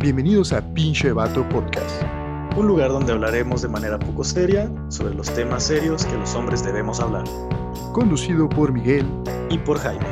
[0.00, 2.04] Bienvenidos a Pinche Vato Podcast.
[2.56, 6.62] Un lugar donde hablaremos de manera poco seria sobre los temas serios que los hombres
[6.62, 7.24] debemos hablar.
[7.92, 9.04] Conducido por Miguel
[9.50, 10.06] Y por Jaime.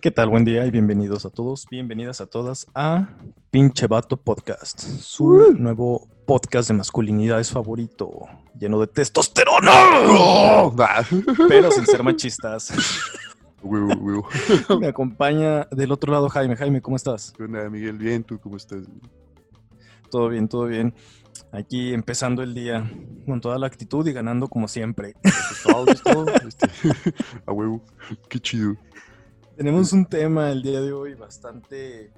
[0.00, 0.30] ¿Qué tal?
[0.30, 3.10] Buen día y bienvenidos a todos, bienvenidas a todas a
[3.52, 8.26] Pinche Vato Podcast, su nuevo podcast de masculinidades favorito,
[8.58, 10.72] lleno de testosterona,
[11.48, 12.72] pero sin ser machistas.
[14.80, 16.56] Me acompaña del otro lado Jaime.
[16.56, 17.32] Jaime, ¿cómo estás?
[17.32, 17.96] ¿Qué onda, Miguel?
[17.96, 18.82] Bien, ¿tú cómo estás?
[20.10, 20.94] Todo bien, todo bien.
[21.50, 22.88] Aquí empezando el día
[23.26, 25.14] con toda la actitud y ganando como siempre.
[25.22, 26.68] Eso es todo, eso es todo.
[26.68, 26.68] Este,
[27.46, 27.82] a huevo.
[28.28, 28.76] Qué chido.
[29.56, 32.12] Tenemos un tema el día de hoy bastante,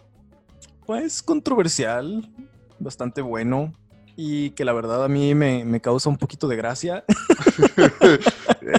[0.87, 2.29] pues, controversial,
[2.79, 3.73] bastante bueno
[4.17, 7.05] y que la verdad a mí me, me causa un poquito de gracia.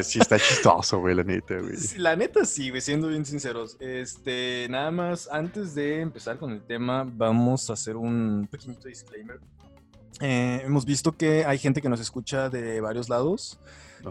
[0.03, 1.75] Sí está chistoso, güey, la neta, güey.
[1.97, 3.77] La neta sí, güey, siendo bien sinceros.
[3.79, 9.39] Este, nada más, antes de empezar con el tema, vamos a hacer un pequeñito disclaimer.
[10.19, 13.59] Eh, hemos visto que hay gente que nos escucha de varios lados,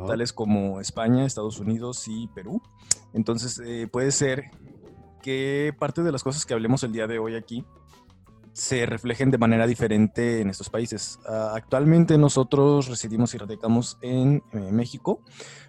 [0.06, 2.62] tales como España, Estados Unidos y Perú.
[3.12, 4.44] Entonces, eh, puede ser
[5.22, 7.64] que parte de las cosas que hablemos el día de hoy aquí
[8.56, 11.18] se reflejen de manera diferente en estos países.
[11.28, 15.20] Ah, actualmente nosotros residimos y radicamos en eh, México,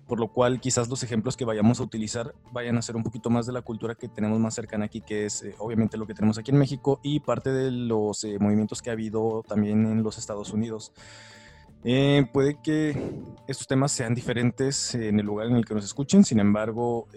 [0.07, 3.30] por lo cual quizás los ejemplos que vayamos a utilizar vayan a ser un poquito
[3.30, 6.13] más de la cultura que tenemos más cercana aquí, que es eh, obviamente lo que
[6.13, 10.02] tenemos aquí en México y parte de los eh, movimientos que ha habido también en
[10.02, 10.93] los Estados Unidos.
[11.83, 12.97] Puede que
[13.47, 17.08] estos temas sean diferentes en el lugar en el que nos escuchen, sin embargo,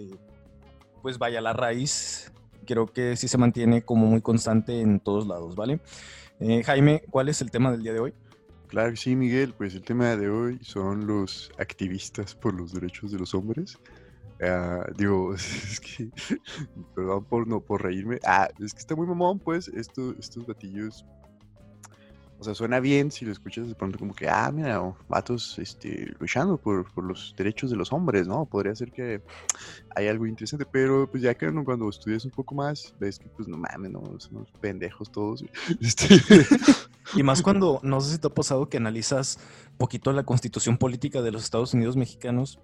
[1.02, 2.30] pues vaya la raíz,
[2.70, 5.80] creo que sí se mantiene como muy constante en todos lados, ¿vale?
[6.38, 8.14] Eh, Jaime, ¿cuál es el tema del día de hoy?
[8.68, 9.52] Claro sí, Miguel.
[9.54, 13.76] Pues el tema de hoy son los activistas por los derechos de los hombres.
[14.40, 16.10] Ah, digo, es que,
[16.94, 18.20] perdón por no por reírme.
[18.24, 21.04] Ah, es que está muy mamón, pues, esto, estos batillos.
[22.40, 26.10] O sea, suena bien si lo escuchas de pronto como que, ah, mira, vatos este,
[26.18, 28.46] luchando por, por los derechos de los hombres, ¿no?
[28.46, 29.22] Podría ser que
[29.94, 33.46] hay algo interesante, pero pues ya que cuando estudias un poco más, ves que pues
[33.46, 35.44] no mames, no, son unos pendejos todos.
[35.80, 36.06] Este,
[37.14, 39.38] Y más cuando, no sé si te ha pasado que analizas
[39.78, 42.60] poquito la constitución política de los Estados Unidos mexicanos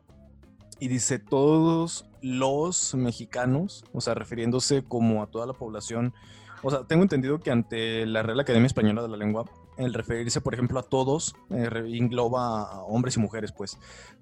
[0.79, 6.15] y dice todos los mexicanos, o sea, refiriéndose como a toda la población.
[6.62, 9.45] O sea, tengo entendido que ante la Real Academia Española de la Lengua,
[9.76, 13.78] el referirse, por ejemplo, a todos eh, engloba a hombres y mujeres, pues.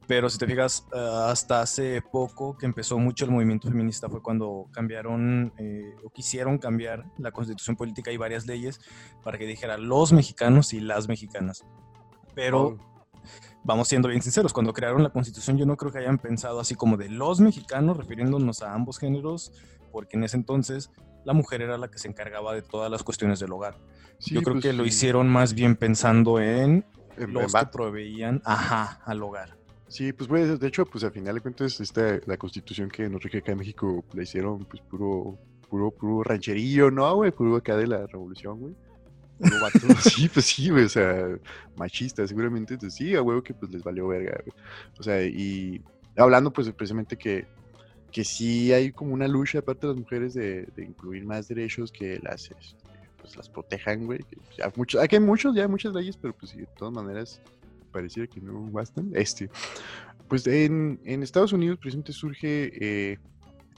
[0.07, 4.23] Pero si te fijas, eh, hasta hace poco que empezó mucho el movimiento feminista fue
[4.23, 8.81] cuando cambiaron eh, o quisieron cambiar la constitución política y varias leyes
[9.23, 11.65] para que dijera los mexicanos y las mexicanas.
[12.35, 12.79] Pero
[13.65, 16.75] vamos siendo bien sinceros, cuando crearon la constitución yo no creo que hayan pensado así
[16.75, 19.53] como de los mexicanos, refiriéndonos a ambos géneros,
[19.91, 20.91] porque en ese entonces
[21.25, 23.77] la mujer era la que se encargaba de todas las cuestiones del hogar.
[24.19, 26.85] sí, yo creo pues, que lo hicieron más bien pensando en
[27.17, 29.57] en- en los que proveían, ajá, al hogar.
[29.87, 33.23] Sí, pues güey, de hecho, pues al final de cuentas, esta, la constitución que nos
[33.23, 35.39] rige acá en México, la hicieron pues puro,
[35.71, 37.31] puro, puro rancherillo, ¿no, güey?
[37.31, 38.75] Puro acá de la revolución, güey.
[40.01, 41.39] Sí, pues sí, güey, o sea,
[41.77, 44.57] machista, seguramente, sí, a huevo que pues les valió verga, güey.
[44.99, 45.83] O sea, y
[46.17, 47.47] hablando pues precisamente que,
[48.13, 52.21] que sí hay como una lucha aparte de las mujeres de, incluir más derechos que
[52.23, 52.77] las, este,
[53.21, 54.21] pues las protejan, güey.
[54.57, 57.41] ya muchos, aquí hay muchos, ya hay muchas leyes, pero pues sí, de todas maneras
[57.91, 59.11] pareciera que no bastan.
[59.15, 59.51] Este,
[60.29, 63.19] pues en, en Estados Unidos precisamente surge eh,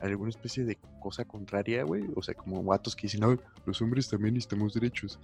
[0.00, 2.04] alguna especie de cosa contraria, güey.
[2.14, 5.18] O sea, como vatos que dicen, no, los hombres también necesitamos derechos.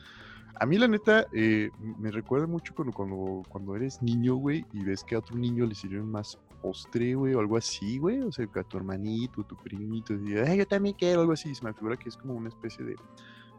[0.61, 4.85] A mí, la neta, eh, me recuerda mucho cuando, cuando, cuando eres niño, güey, y
[4.85, 8.21] ves que a otro niño le sirven más postre, güey, o algo así, güey.
[8.21, 11.55] O sea, que a tu hermanito, tu primito, y, "Ay, yo también quiero, algo así.
[11.55, 12.97] Se me figura que es como una especie de,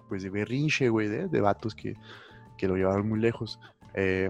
[0.08, 1.96] pues, de berrinche, güey, de, de vatos que,
[2.58, 3.60] que lo llevaron muy lejos.
[3.96, 4.30] Eh,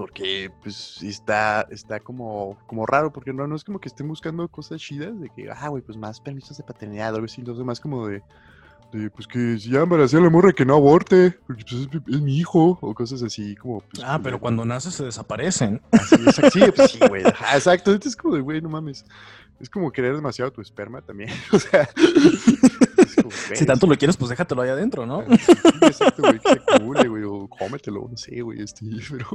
[0.00, 4.46] porque pues está, está como, como raro, porque no, no es como que estén buscando
[4.48, 7.58] cosas chidas de que, ah, güey, pues más permisos de paternidad o algo así, los
[7.58, 8.22] demás como de,
[8.92, 11.88] de, pues que si ya embaracé a la morra que no aborte, porque pues es,
[11.92, 13.80] mi- es mi hijo, o cosas así como...
[13.80, 15.80] Pues, Ah, pero cuando nace se desaparecen.
[15.92, 19.04] Así, exacto, sí, pues sí, güey, ajá, exacto, entonces es como de, güey, no mames,
[19.60, 21.88] es como querer demasiado tu esperma también, o sea...
[23.54, 25.22] Si tanto lo quieres, pues déjatelo ahí adentro, ¿no?
[25.22, 29.26] Exacto, güey, que se acumule, güey, o cómetelo, no sé, güey, este, pero,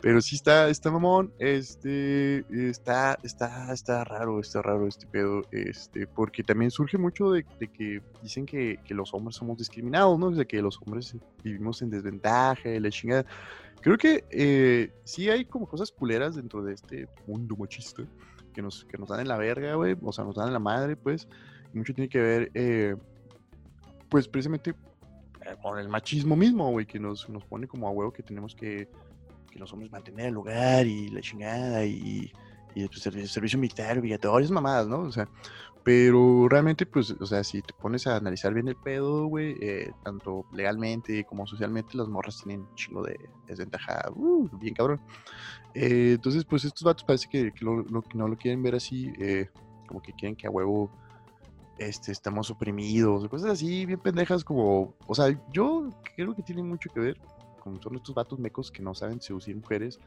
[0.00, 6.06] pero sí está, está mamón, este, está, está, está raro, está raro este pedo, este,
[6.06, 10.26] porque también surge mucho de, de que dicen que, que los hombres somos discriminados, ¿no?
[10.26, 13.24] O sea, que los hombres vivimos en desventaja la chingada.
[13.80, 18.02] Creo que eh, sí hay como cosas culeras dentro de este mundo machista
[18.52, 20.58] que nos, que nos dan en la verga, güey, o sea, nos dan en la
[20.58, 21.28] madre, pues,
[21.72, 22.96] mucho tiene que ver, eh,
[24.08, 28.12] pues precisamente eh, por el machismo mismo, güey, que nos, nos pone como a huevo
[28.12, 28.88] que tenemos que,
[29.50, 32.30] que los hombres mantener el lugar y la chingada y,
[32.74, 32.90] y el
[33.28, 35.00] servicio militar obligatorio, es mamadas, ¿no?
[35.00, 35.28] O sea,
[35.82, 39.92] pero realmente, pues, o sea, si te pones a analizar bien el pedo, güey, eh,
[40.04, 45.00] tanto legalmente como socialmente, las morras tienen chingo de desventaja, uh, bien cabrón.
[45.72, 49.48] Eh, entonces, pues, estos vatos parece que, lo- lo- no lo quieren ver así, eh,
[49.86, 50.90] como que quieren que a huevo
[51.80, 56.90] este, estamos oprimidos, cosas así, bien pendejas, como, o sea, yo creo que tiene mucho
[56.92, 57.20] que ver
[57.58, 59.98] con son estos vatos mecos que no saben seducir mujeres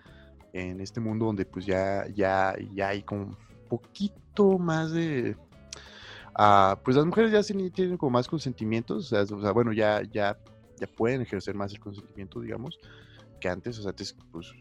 [0.53, 3.35] en este mundo donde pues ya, ya, ya hay como
[3.69, 5.35] poquito más de...
[6.35, 7.41] ah, pues las mujeres ya
[7.71, 10.37] tienen como más consentimientos, o sea, o sea, bueno, ya, ya,
[10.79, 12.77] ya pueden ejercer más el consentimiento, digamos,
[13.41, 14.53] que antes, o sea, antes pues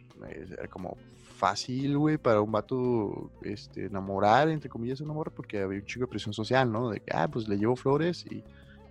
[0.51, 0.97] era como
[1.43, 5.85] fácil, güey, para un vato este, enamorar, entre comillas, a una morra, porque había un
[5.85, 6.89] chico de presión social, ¿no?
[6.89, 8.45] De que, ah, pues le llevo flores y,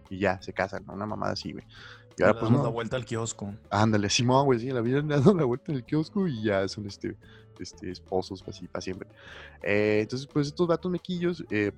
[0.09, 0.92] y ya, se casan, ¿no?
[0.92, 1.63] Una mamada así, güey.
[2.18, 2.63] Y Le ahora, pues damos no.
[2.65, 3.53] la vuelta al kiosco.
[3.69, 7.15] Ándale, Simón, güey, sí, la vida dando la vuelta el kiosco y ya son este,
[7.57, 9.07] este, esposos así para siempre.
[9.63, 11.71] Eh, entonces, pues estos vatos mequillos, eh,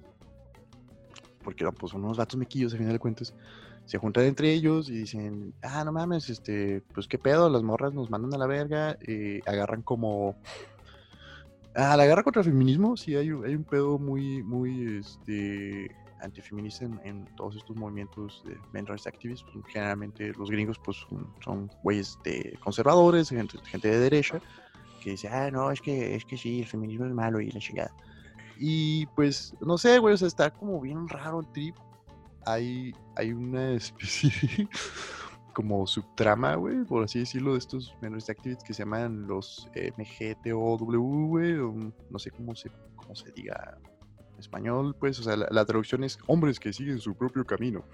[1.44, 3.36] porque no, pues son unos vatos mequillos a final de cuentas,
[3.85, 7.94] se juntan entre ellos y dicen, ah, no mames, este, pues qué pedo, las morras
[7.94, 10.35] nos mandan a la verga, eh, agarran como...
[11.75, 15.89] Ah, la guerra contra el feminismo, sí, hay, hay un pedo muy, muy, este,
[16.24, 19.45] antifeminista en, en todos estos movimientos de men rights activists.
[19.51, 20.97] pues, generalmente los gringos, pues,
[21.44, 24.39] son güeyes de conservadores, gente, gente de derecha,
[25.01, 27.59] que dice, ah, no, es que, es que sí, el feminismo es malo y la
[27.59, 27.94] chingada.
[28.57, 31.75] Y pues, no sé, güey, o sea, está como bien raro el trip.
[32.45, 34.68] Hay, hay una especie
[35.54, 41.28] como subtrama, güey, por así decirlo, de estos menores activists que se llaman los MGTOW,
[41.28, 43.78] güey, no sé cómo se, cómo se diga
[44.34, 47.86] en español, pues, o sea, la, la traducción es hombres que siguen su propio camino.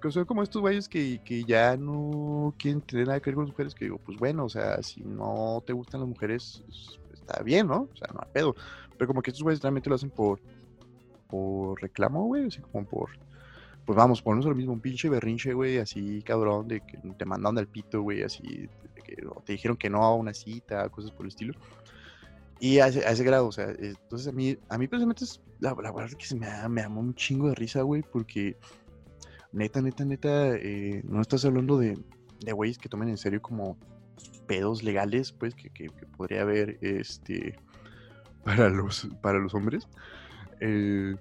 [0.00, 3.44] Que son como estos güeyes que, que ya no quieren tener nada que ver con
[3.44, 7.00] las mujeres, que digo, pues bueno, o sea, si no te gustan las mujeres, pues,
[7.14, 7.88] está bien, ¿no?
[7.92, 8.54] O sea, no hay pedo.
[8.96, 10.40] Pero como que estos güeyes realmente lo hacen por,
[11.28, 13.10] por reclamo, güey, así como por,
[13.88, 17.56] pues vamos, ponemos lo mismo, un pinche berrinche, güey, así cabrón, de que te mandaron
[17.56, 21.24] al pito, güey, así, de que te dijeron que no a una cita, cosas por
[21.24, 21.54] el estilo.
[22.60, 26.04] Y a ese, grado, o sea, entonces a mí, a mí personalmente, es, la, verdad
[26.04, 28.58] es que se me, me amó un chingo de risa, güey, porque
[29.52, 31.98] neta, neta, neta, eh, no estás hablando de,
[32.44, 33.78] de güeyes que tomen en serio como
[34.46, 37.58] pedos legales, pues, que, que, que podría haber, este,
[38.44, 39.88] para los, para los hombres.
[40.60, 41.16] Eh,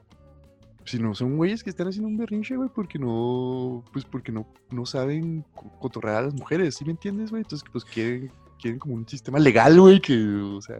[0.87, 4.85] sino son güeyes que están haciendo un berrinche, güey, porque no, pues porque no, no
[4.85, 7.43] saben co- cotorrear a las mujeres, ¿sí me entiendes, güey?
[7.43, 10.77] Entonces, pues quieren, quieren como un sistema legal, güey, que, o sea,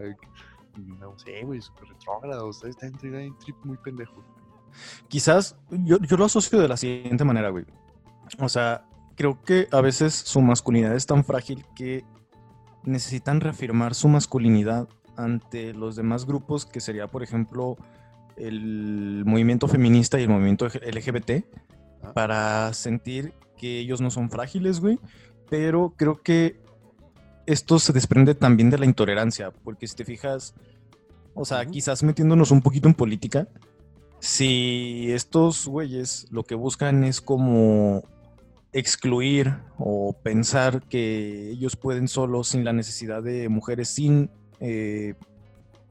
[0.76, 4.24] no sé, güey, súper retrógrado, o sea, está en un trip muy pendejo.
[5.08, 7.64] Quizás yo, yo lo asocio de la siguiente manera, güey.
[8.38, 8.84] O sea,
[9.16, 12.04] creo que a veces su masculinidad es tan frágil que
[12.84, 17.76] necesitan reafirmar su masculinidad ante los demás grupos, que sería, por ejemplo,
[18.38, 21.44] el movimiento feminista y el movimiento LGBT,
[22.02, 22.12] Ah.
[22.12, 24.98] para sentir que ellos no son frágiles, güey.
[25.50, 26.60] Pero creo que
[27.46, 30.54] esto se desprende también de la intolerancia, porque si te fijas,
[31.34, 33.48] o sea, quizás metiéndonos un poquito en política,
[34.20, 38.02] si estos güeyes lo que buscan es como
[38.72, 45.14] excluir o pensar que ellos pueden solos sin la necesidad de mujeres, sin eh,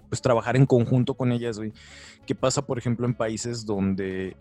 [0.09, 1.73] pues trabajar en conjunto con ellas, güey.
[2.25, 4.35] ¿Qué pasa, por ejemplo, en países donde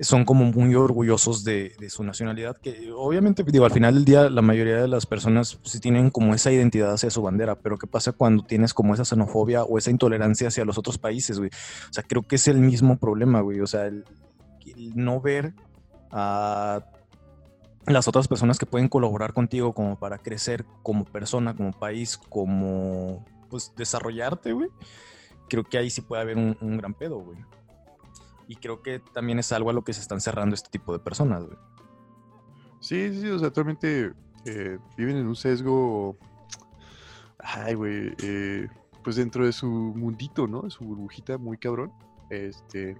[0.00, 2.56] son como muy orgullosos de, de su nacionalidad?
[2.56, 6.34] Que obviamente, digo, al final del día la mayoría de las personas sí tienen como
[6.34, 9.90] esa identidad hacia su bandera, pero ¿qué pasa cuando tienes como esa xenofobia o esa
[9.90, 11.50] intolerancia hacia los otros países, güey?
[11.88, 13.60] O sea, creo que es el mismo problema, güey.
[13.60, 14.04] O sea, el,
[14.66, 15.54] el no ver
[16.10, 16.84] a
[17.86, 23.24] las otras personas que pueden colaborar contigo como para crecer como persona, como país, como
[23.48, 24.68] pues desarrollarte, güey.
[25.48, 27.38] Creo que ahí sí puede haber un, un gran pedo, güey.
[28.48, 30.98] Y creo que también es algo a lo que se están cerrando este tipo de
[30.98, 31.56] personas, güey.
[32.80, 34.12] Sí, sí, sí, o sea, actualmente
[34.44, 36.18] eh, viven en un sesgo,
[37.38, 38.68] ay, güey, eh,
[39.02, 40.62] pues dentro de su mundito, ¿no?
[40.62, 41.92] De su burbujita muy cabrón.
[42.28, 42.96] Este,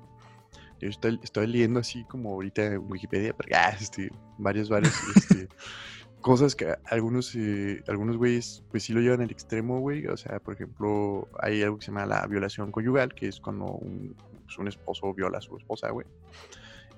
[0.80, 5.48] yo estoy, estoy leyendo así como ahorita en Wikipedia, pero, ah, este, varias, varias, este,
[6.24, 10.06] cosas que algunos, eh, algunos güeyes, pues sí lo llevan al extremo, güey.
[10.06, 13.66] O sea, por ejemplo, hay algo que se llama la violación conyugal, que es cuando
[13.66, 14.16] un,
[14.46, 16.06] pues, un esposo viola a su esposa, güey.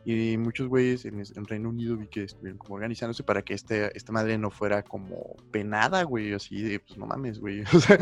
[0.09, 3.91] Y muchos güeyes en, en Reino Unido vi que estuvieron como organizándose para que este,
[3.97, 7.65] esta madre no fuera como penada, güey, así de, pues no mames, güey.
[7.75, 7.99] O sea,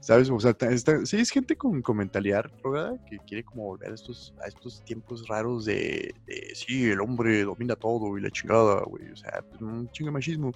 [0.00, 0.30] ¿sabes?
[0.30, 3.94] O sea, está- sí es gente con, con mentalidad drogada que quiere como volver a
[3.96, 8.82] estos, a estos tiempos raros de, de, sí, el hombre domina todo y la chingada,
[8.86, 9.10] güey.
[9.10, 10.52] O sea, pues, un chingo machismo.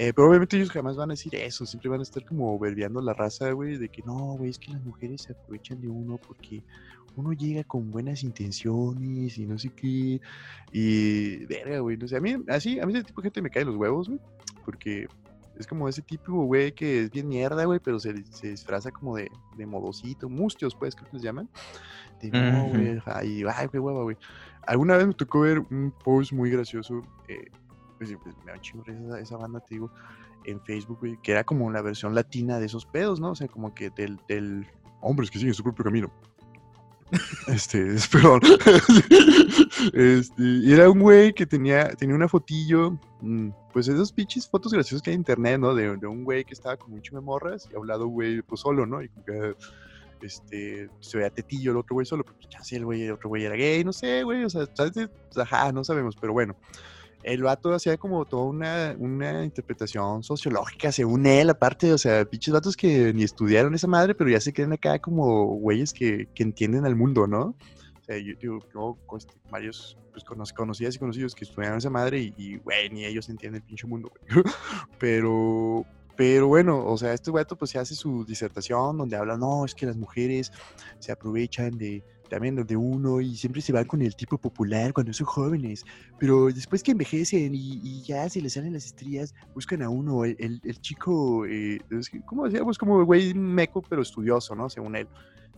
[0.00, 3.00] Eh, pero obviamente ellos jamás van a decir eso, siempre van a estar como verbeando
[3.00, 6.18] la raza, güey, de que no, güey, es que las mujeres se aprovechan de uno
[6.18, 6.62] porque
[7.16, 10.20] uno llega con buenas intenciones y no sé qué.
[10.70, 13.50] Y, verga, güey, no sé, a mí, así, a mí ese tipo de gente me
[13.50, 14.20] cae los huevos, güey,
[14.64, 15.08] porque
[15.58, 19.16] es como ese tipo, güey, que es bien mierda, güey, pero se, se disfraza como
[19.16, 21.48] de, de modosito, mustios, pues, creo que les llaman.
[22.22, 24.16] De no, güey, ajá, y, ay, qué hueva, güey.
[24.64, 27.46] Alguna vez me tocó ver un post muy gracioso, eh,
[27.98, 29.90] pues, pues, me da un chingo esa, esa banda, te digo,
[30.44, 33.30] en Facebook, güey, que era como la versión latina de esos pedos, ¿no?
[33.32, 34.66] O sea, como que del, del
[35.00, 36.10] hombres que siguen su propio camino.
[37.48, 38.40] Este, es- perdón.
[39.94, 44.72] Este, y era un güey que tenía, tenía una fotillo, mm, pues esos pinches fotos
[44.72, 45.74] graciosas que hay en internet, ¿no?
[45.74, 48.42] De, de un güey que estaba con chingo de morras y a un lado, güey,
[48.42, 49.02] pues solo, ¿no?
[49.02, 49.56] Y como que,
[50.22, 53.12] este, se veía tetillo el otro güey solo, pero pues, ya sé, el güey, el
[53.12, 55.08] otro güey era gay, no sé, güey, o sea, ¿sabes?
[55.36, 56.56] Ajá, no sabemos, pero bueno.
[57.22, 62.54] El vato hacía como toda una, una interpretación sociológica, según él, aparte, o sea, pinches
[62.54, 66.42] vatos que ni estudiaron esa madre, pero ya se creen acá como güeyes que, que
[66.42, 67.56] entienden al mundo, ¿no?
[68.00, 68.96] O sea, yo, yo,
[69.50, 73.62] varios pues, cono- conocidas y conocidos que estudiaron esa madre y, güey, ni ellos entienden
[73.62, 74.44] el pinche mundo, güey.
[74.98, 75.84] Pero,
[76.16, 79.72] pero bueno, o sea, este vato pues se hace su disertación donde habla, no, es
[79.74, 80.50] que las mujeres
[80.98, 85.12] se aprovechan de también de uno y siempre se van con el tipo popular cuando
[85.12, 85.84] son jóvenes,
[86.18, 90.24] pero después que envejecen y, y ya se les salen las estrías, buscan a uno,
[90.24, 91.80] el, el- el chico, eh,
[92.26, 92.78] ¿cómo decíamos?
[92.78, 94.68] Como güey meco, pero estudioso, ¿no?
[94.68, 95.08] Según él.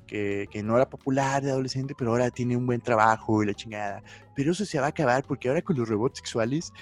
[0.06, 3.54] Que, que no era popular de adolescente, pero ahora tiene un buen trabajo y la
[3.54, 4.02] chingada.
[4.34, 6.72] Pero eso se va a acabar porque ahora con los robots sexuales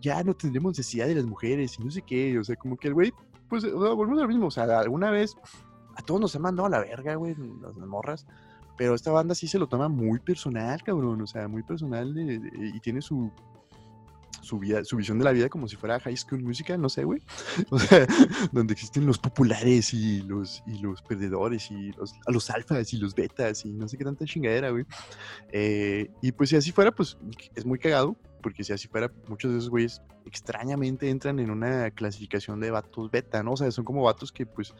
[0.00, 2.36] ya no tendremos necesidad de las mujeres y no sé qué.
[2.36, 3.12] O sea, como que el güey,
[3.48, 4.46] pues, volvemos a lo mismo.
[4.48, 5.36] O sea, alguna vez
[5.94, 8.26] a todos nos han mandado a la verga, güey, las morras.
[8.76, 11.20] Pero esta banda sí se lo toma muy personal, cabrón.
[11.22, 13.30] O sea, muy personal y tiene su,
[14.44, 17.04] su, vida, su visión de la vida como si fuera High School Musical, no sé,
[17.04, 17.20] güey.
[17.70, 18.06] O sea,
[18.52, 23.14] donde existen los populares y los, y los perdedores y los, los alfas y los
[23.14, 24.84] betas y no sé qué tanta chingadera, güey.
[25.50, 27.16] Eh, y pues si así fuera, pues
[27.54, 31.90] es muy cagado, porque si así fuera, muchos de esos güeyes extrañamente entran en una
[31.90, 33.52] clasificación de vatos beta, ¿no?
[33.52, 34.74] O sea, son como vatos que pues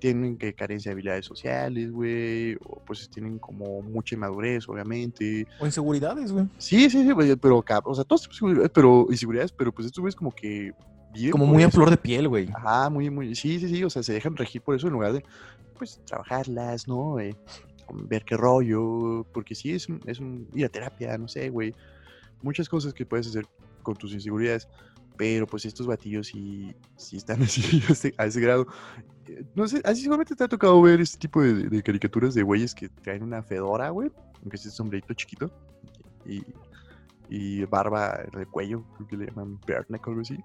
[0.00, 5.46] tienen que carencia de habilidades sociales, güey, o pues tienen como mucha inmadurez, obviamente.
[5.60, 6.46] O inseguridades, güey.
[6.58, 8.28] Sí, sí, sí, güey, pero, o sea, todos
[8.74, 10.72] pero inseguridades, pero pues estos güeyes como que
[11.30, 12.48] Como muy a flor de piel, güey.
[12.52, 15.12] Ajá, muy, muy, sí, sí, sí, o sea, se dejan regir por eso en lugar
[15.12, 15.24] de,
[15.78, 17.20] pues, trabajarlas, ¿no?
[17.20, 17.36] Eh,
[17.92, 21.72] ver qué rollo, porque sí, es un, es un, ir a terapia, no sé, güey,
[22.44, 23.46] muchas cosas que puedes hacer
[23.82, 24.68] con tus inseguridades,
[25.16, 27.82] pero pues estos batillos sí, sí están así,
[28.18, 28.66] a ese, grado.
[29.26, 32.42] Eh, No sé, así seguramente te ha tocado ver este tipo de, de caricaturas de
[32.42, 34.10] güeyes que traen una fedora, güey,
[34.42, 35.50] aunque es sombrerito chiquito,
[36.26, 36.42] y,
[37.28, 40.38] y barba de cuello, creo que le llaman o algo así.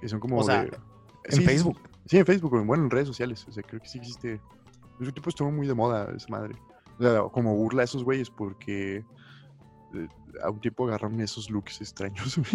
[0.00, 0.76] Que son como O sea, de-
[1.24, 1.44] en Sí.
[1.44, 1.78] Facebook.
[2.06, 3.46] Sí, en Facebook, bueno, en redes sociales.
[3.48, 4.40] O sea, creo que sí existe.
[5.00, 6.56] Ese tipo estuvo muy de moda, esa madre.
[6.98, 9.04] O sea, como burla a esos güeyes, porque
[10.42, 12.38] a un tiempo agarraron esos looks extraños.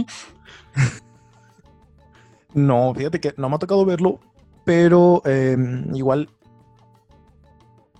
[2.53, 4.19] No, fíjate que no me ha tocado verlo,
[4.65, 6.29] pero em, igual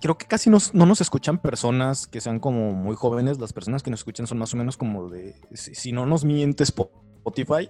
[0.00, 3.38] creo que casi nos- no nos escuchan personas que sean como muy jóvenes.
[3.38, 6.24] Las personas que nos escuchan son más o menos como de, si, si no nos
[6.24, 7.68] miente Spo- Spotify,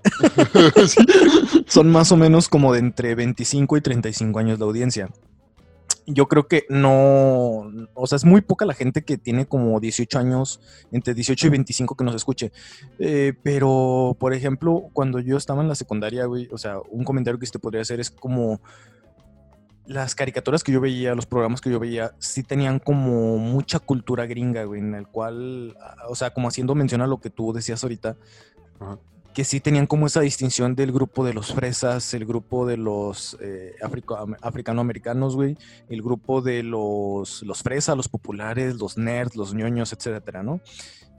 [0.87, 1.01] Sí.
[1.67, 5.11] son más o menos como de entre 25 y 35 años de audiencia.
[6.11, 10.19] Yo creo que no, o sea, es muy poca la gente que tiene como 18
[10.19, 10.61] años,
[10.91, 12.51] entre 18 y 25 que nos escuche.
[12.99, 17.39] Eh, pero, por ejemplo, cuando yo estaba en la secundaria, güey, o sea, un comentario
[17.39, 18.61] que se te podría hacer es como
[19.89, 24.27] las caricaturas que yo veía, los programas que yo veía, sí tenían como mucha cultura
[24.27, 27.53] gringa, güey, en el cual, ah, o sea, como haciendo mención a lo que tú
[27.53, 28.17] decías ahorita.
[29.35, 33.37] Que sí tenían como esa distinción del grupo de los fresas, el grupo de los
[33.41, 33.77] eh,
[34.43, 35.57] africanoamericanos, güey,
[35.89, 40.61] el grupo de los, los fresas, los populares, los nerds, los ñoños, etcétera, ¿no?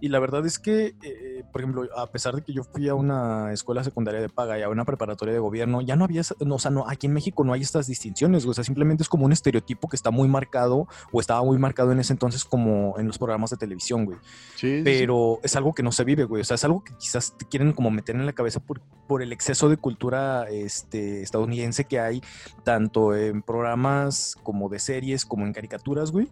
[0.01, 2.96] Y la verdad es que, eh, por ejemplo, a pesar de que yo fui a
[2.96, 6.56] una escuela secundaria de paga y a una preparatoria de gobierno, ya no había, no,
[6.56, 9.25] o sea, no, aquí en México no hay estas distinciones, o sea, simplemente es como
[9.25, 13.08] un estereotipo que está muy marcado o estaba muy marcado en ese entonces como en
[13.08, 14.18] los programas de televisión, güey
[14.56, 14.82] sí.
[14.84, 16.41] pero es algo que no se vive, güey.
[16.41, 19.22] O sea, es algo que quizás te quieren como meter en la cabeza por, por
[19.22, 22.22] el exceso de cultura este, estadounidense que hay,
[22.63, 26.29] tanto en programas como de series, como en caricaturas, güey.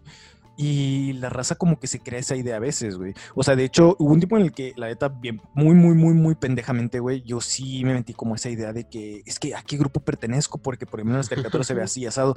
[0.60, 3.14] Y la raza como que se crea esa idea a veces, güey.
[3.36, 5.94] O sea, de hecho, hubo un tiempo en el que, la neta, bien, muy, muy,
[5.94, 9.54] muy, muy pendejamente, güey, yo sí me metí como esa idea de que es que
[9.54, 12.34] a qué grupo pertenezco, porque por ejemplo en las caricaturas se ve así asado.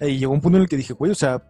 [0.00, 1.42] Y llegó un punto en el que dije, güey, o sea,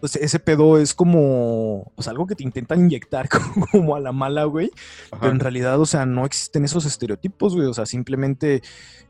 [0.00, 3.28] pues ese pedo es como algo que te intentan inyectar
[3.72, 4.70] como a la mala, güey.
[5.10, 7.66] Pero en realidad, o sea, no existen esos estereotipos, güey.
[7.66, 8.62] O sea, simplemente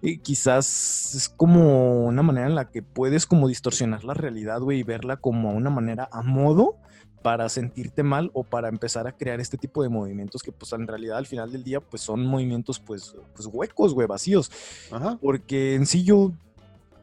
[0.02, 4.81] eh, quizás es como una manera en la que puedes como distorsionar la realidad, güey,
[4.81, 6.76] y verla como una manera a modo
[7.23, 10.87] para sentirte mal o para empezar a crear este tipo de movimientos que pues en
[10.87, 14.52] realidad al final del día pues son movimientos pues, pues huecos, güey, vacíos.
[14.93, 15.19] Ajá.
[15.21, 16.33] Porque en sí yo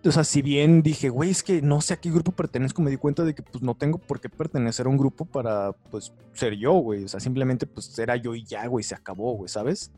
[0.05, 2.91] o sea, si bien dije, güey, es que no sé a qué grupo pertenezco, me
[2.91, 6.13] di cuenta de que pues no tengo por qué pertenecer a un grupo para pues
[6.33, 7.05] ser yo, güey.
[7.05, 9.91] O sea, simplemente pues era yo y ya, güey, se acabó, güey, ¿sabes?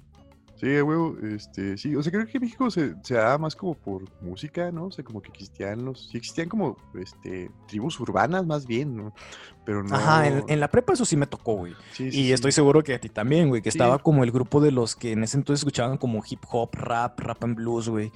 [0.58, 4.04] Sí, güey, este, sí, o sea, creo que México se, se da más como por
[4.22, 4.86] música, ¿no?
[4.86, 9.14] O sea, como que existían los, sí existían como, este, tribus urbanas más bien, ¿no?
[9.66, 9.96] Pero no...
[9.96, 11.74] Ajá, en, la prepa eso sí me tocó, güey.
[11.92, 14.72] Sí, y estoy seguro que a ti también, güey, que estaba como el grupo de
[14.72, 18.12] los que en ese entonces escuchaban como hip hop, rap, rap and blues, güey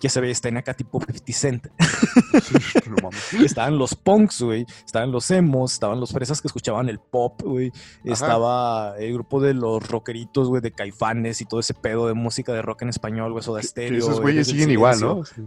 [0.00, 1.66] que se ve, en acá tipo 50 Cent.
[3.44, 4.66] estaban los punks, güey.
[4.84, 7.70] Estaban los emos, estaban los fresas que escuchaban el pop, güey.
[8.04, 12.52] Estaba el grupo de los rockeritos, güey, de caifanes y todo ese pedo de música
[12.52, 13.98] de rock en español, güey, de estéreo.
[13.98, 15.24] Esos güeyes siguen igual, ¿no?
[15.24, 15.42] Sí,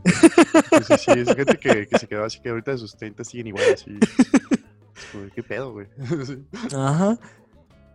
[0.99, 3.65] sí, esa gente que, que, se quedó así que ahorita de sus 30 siguen igual,
[3.73, 3.91] así.
[5.33, 5.87] ¿Qué pedo, güey?
[6.75, 7.17] Ajá.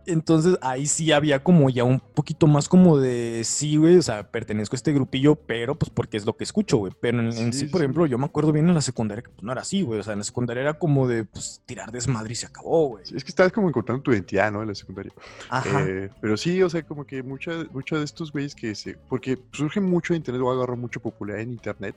[0.05, 4.29] Entonces ahí sí había como ya un poquito más como de sí, güey, o sea,
[4.31, 6.93] pertenezco a este grupillo, pero pues porque es lo que escucho, güey.
[6.99, 9.51] Pero en sí, por ejemplo, yo me acuerdo bien en la secundaria que pues no
[9.51, 9.99] era así, güey.
[9.99, 13.03] O sea, en la secundaria era como de pues tirar desmadre y se acabó, güey.
[13.03, 14.61] es que estabas como encontrando tu identidad, ¿no?
[14.61, 15.13] En la secundaria.
[15.49, 15.85] Ajá.
[15.87, 18.97] Eh, pero sí, o sea, como que muchos de estos güeyes que se.
[19.09, 21.95] Porque surge mucho de internet o agarró mucho popularidad en internet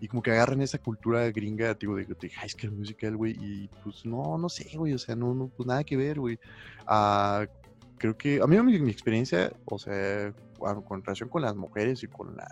[0.00, 3.68] y como que agarran esa cultura gringa, digo, de, de high school musical, güey, y
[3.82, 6.38] pues no, no sé, güey, o sea, no, no pues nada que ver, güey.
[6.88, 7.46] Uh,
[7.98, 12.06] creo que, a mí mi, mi experiencia, o sea, con relación con las mujeres y
[12.06, 12.46] con la,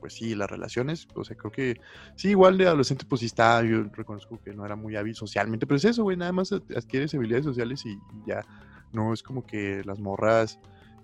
[0.00, 1.80] pues sí, las relaciones, o sea, creo que
[2.16, 5.66] sí, igual de adolescente, pues sí está, yo reconozco que no era muy hábil socialmente,
[5.66, 8.44] pero es eso, güey, nada más adquieres habilidades sociales y ya,
[8.92, 10.58] no es como que las morras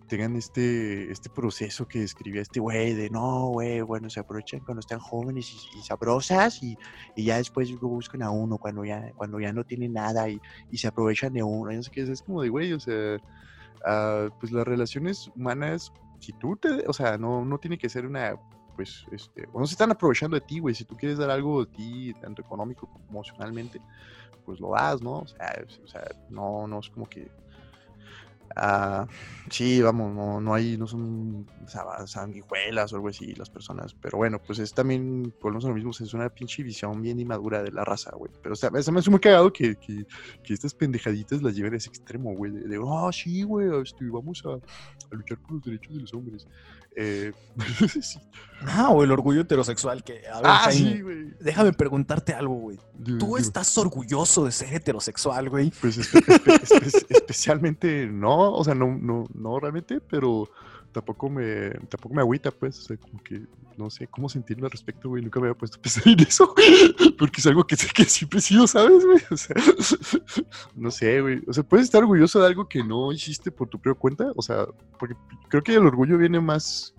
[0.09, 4.81] tengan este, este proceso que describía este güey de no, güey, bueno, se aprovechan cuando
[4.81, 6.77] están jóvenes y, sabrosas y,
[7.15, 10.79] y, ya después buscan a uno cuando ya, cuando ya no tienen nada y, y
[10.79, 11.71] se aprovechan de uno.
[11.71, 16.93] es como de güey, o sea, uh, pues las relaciones humanas, si tú te, o
[16.93, 18.35] sea, no, no tiene que ser una,
[18.75, 21.65] pues, este, o no se están aprovechando de ti, güey, si tú quieres dar algo
[21.65, 23.81] de ti, tanto económico como emocionalmente,
[24.45, 25.19] pues lo das, ¿no?
[25.19, 27.31] O sea, o sea no, no es como que
[28.61, 29.07] Ah,
[29.51, 31.47] sí, vamos, no, no hay, no son
[32.07, 33.95] sanguijuelas o algo así las personas.
[33.95, 37.63] Pero bueno, pues es también, volvemos a lo mismo, es una pinche visión bien inmadura
[37.63, 38.33] de la raza, güey.
[38.43, 40.05] Pero o sea, se me hace muy cagado que, que,
[40.43, 42.53] que, estas pendejaditas las lleven a ese extremo, güey.
[42.53, 46.47] De, oh, sí, güey, este, vamos a, a luchar por los derechos de los hombres.
[47.01, 47.33] Eh,
[48.67, 50.27] Ah, o el orgullo heterosexual que...
[50.27, 51.33] A ver, ah, sí, güey.
[51.39, 52.79] Déjame preguntarte algo, güey.
[53.19, 55.73] ¿Tú estás orgulloso de ser heterosexual, güey?
[55.81, 55.99] Pues
[57.09, 60.51] especialmente no, o sea, no, no, no realmente, pero
[60.93, 63.43] tampoco me, tampoco me agüita, pues, o sea, como que
[63.77, 66.55] no sé cómo sentirme al respecto, güey, nunca me había puesto a pensar en eso,
[67.19, 69.21] porque es algo que, que siempre he sido, ¿sabes, güey?
[69.31, 69.57] O sea,
[70.77, 73.79] no sé, güey, o sea, puedes estar orgulloso de algo que no hiciste por tu
[73.79, 74.67] propia cuenta, o sea,
[74.99, 75.15] porque
[75.49, 76.95] creo que el orgullo viene más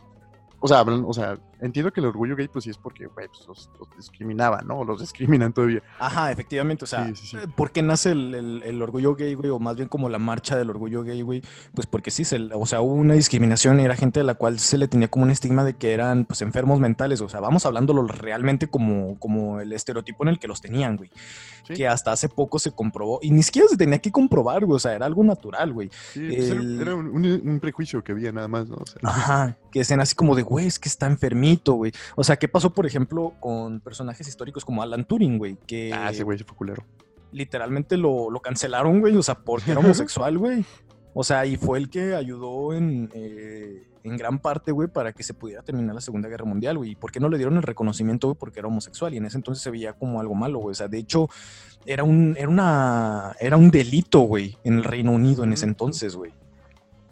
[0.61, 3.47] o sea, o sea, entiendo que el orgullo gay, pues sí es porque, güey, pues
[3.47, 4.83] los, discriminaban, ¿no?
[4.83, 5.81] Los discriminan todavía.
[5.99, 9.49] Ajá, efectivamente, o sea, eh, ¿por qué nace el, orgullo gay, güey?
[9.49, 11.41] O más bien como la marcha del orgullo gay, güey.
[11.73, 14.59] Pues porque sí, se, o sea, hubo una discriminación y era gente a la cual
[14.59, 17.21] se le tenía como un estigma de que eran, pues, enfermos mentales.
[17.21, 21.09] O sea, vamos hablándolo realmente como, como el estereotipo en el que los tenían, güey.
[21.73, 24.79] Que hasta hace poco se comprobó, y ni siquiera se tenía que comprobar, güey, o
[24.79, 25.89] sea, era algo natural, güey.
[26.13, 28.77] Sí, pues, era un, prejuicio que había nada más, ¿no?
[29.03, 31.91] Ajá, que sean así como de, güey, es que está enfermito, güey.
[32.15, 35.57] O sea, ¿qué pasó, por ejemplo, con personajes históricos como Alan Turing, güey?
[35.67, 36.83] Que ah, ese güey se fue culero.
[37.31, 40.65] Literalmente lo, lo cancelaron, güey, o sea, porque era homosexual, güey.
[41.13, 45.23] O sea, y fue el que ayudó en, eh, en gran parte, güey, para que
[45.23, 46.91] se pudiera terminar la Segunda Guerra Mundial, güey.
[46.91, 48.37] ¿Y por qué no le dieron el reconocimiento, güey?
[48.39, 50.71] Porque era homosexual y en ese entonces se veía como algo malo, güey.
[50.71, 51.29] O sea, de hecho,
[51.85, 56.15] era un, era una, era un delito, güey, en el Reino Unido en ese entonces,
[56.15, 56.31] güey.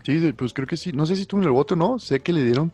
[0.03, 0.93] Sí, pues creo que sí.
[0.93, 1.99] No sé si tuvo el voto, ¿no?
[1.99, 2.71] Sé que le dieron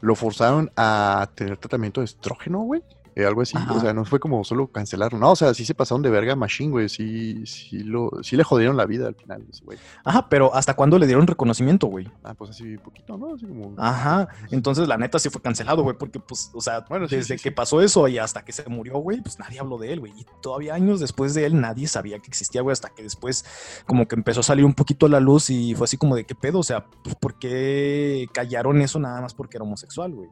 [0.00, 2.82] lo forzaron a tener tratamiento de estrógeno, güey.
[3.18, 3.56] Eh, algo así.
[3.56, 3.72] Ajá.
[3.72, 5.18] O sea, no fue como solo cancelarlo.
[5.18, 6.88] No, o sea, sí se pasaron de verga a Machine, güey.
[6.88, 9.76] Sí, sí, lo, sí le jodieron la vida al final, güey.
[10.04, 12.08] Ajá, pero ¿hasta cuándo le dieron reconocimiento, güey?
[12.22, 13.34] Ah, pues así poquito, ¿no?
[13.34, 13.74] Así como.
[13.76, 17.38] Ajá, entonces la neta sí fue cancelado, güey, porque pues, o sea, Bueno, sí, desde
[17.38, 19.98] sí, que pasó eso y hasta que se murió, güey, pues nadie habló de él,
[19.98, 20.12] güey.
[20.16, 23.44] Y todavía años después de él nadie sabía que existía, güey, hasta que después
[23.84, 26.24] como que empezó a salir un poquito a la luz y fue así como de
[26.24, 30.28] qué pedo, o sea, pues, ¿por qué callaron eso nada más porque era homosexual, güey?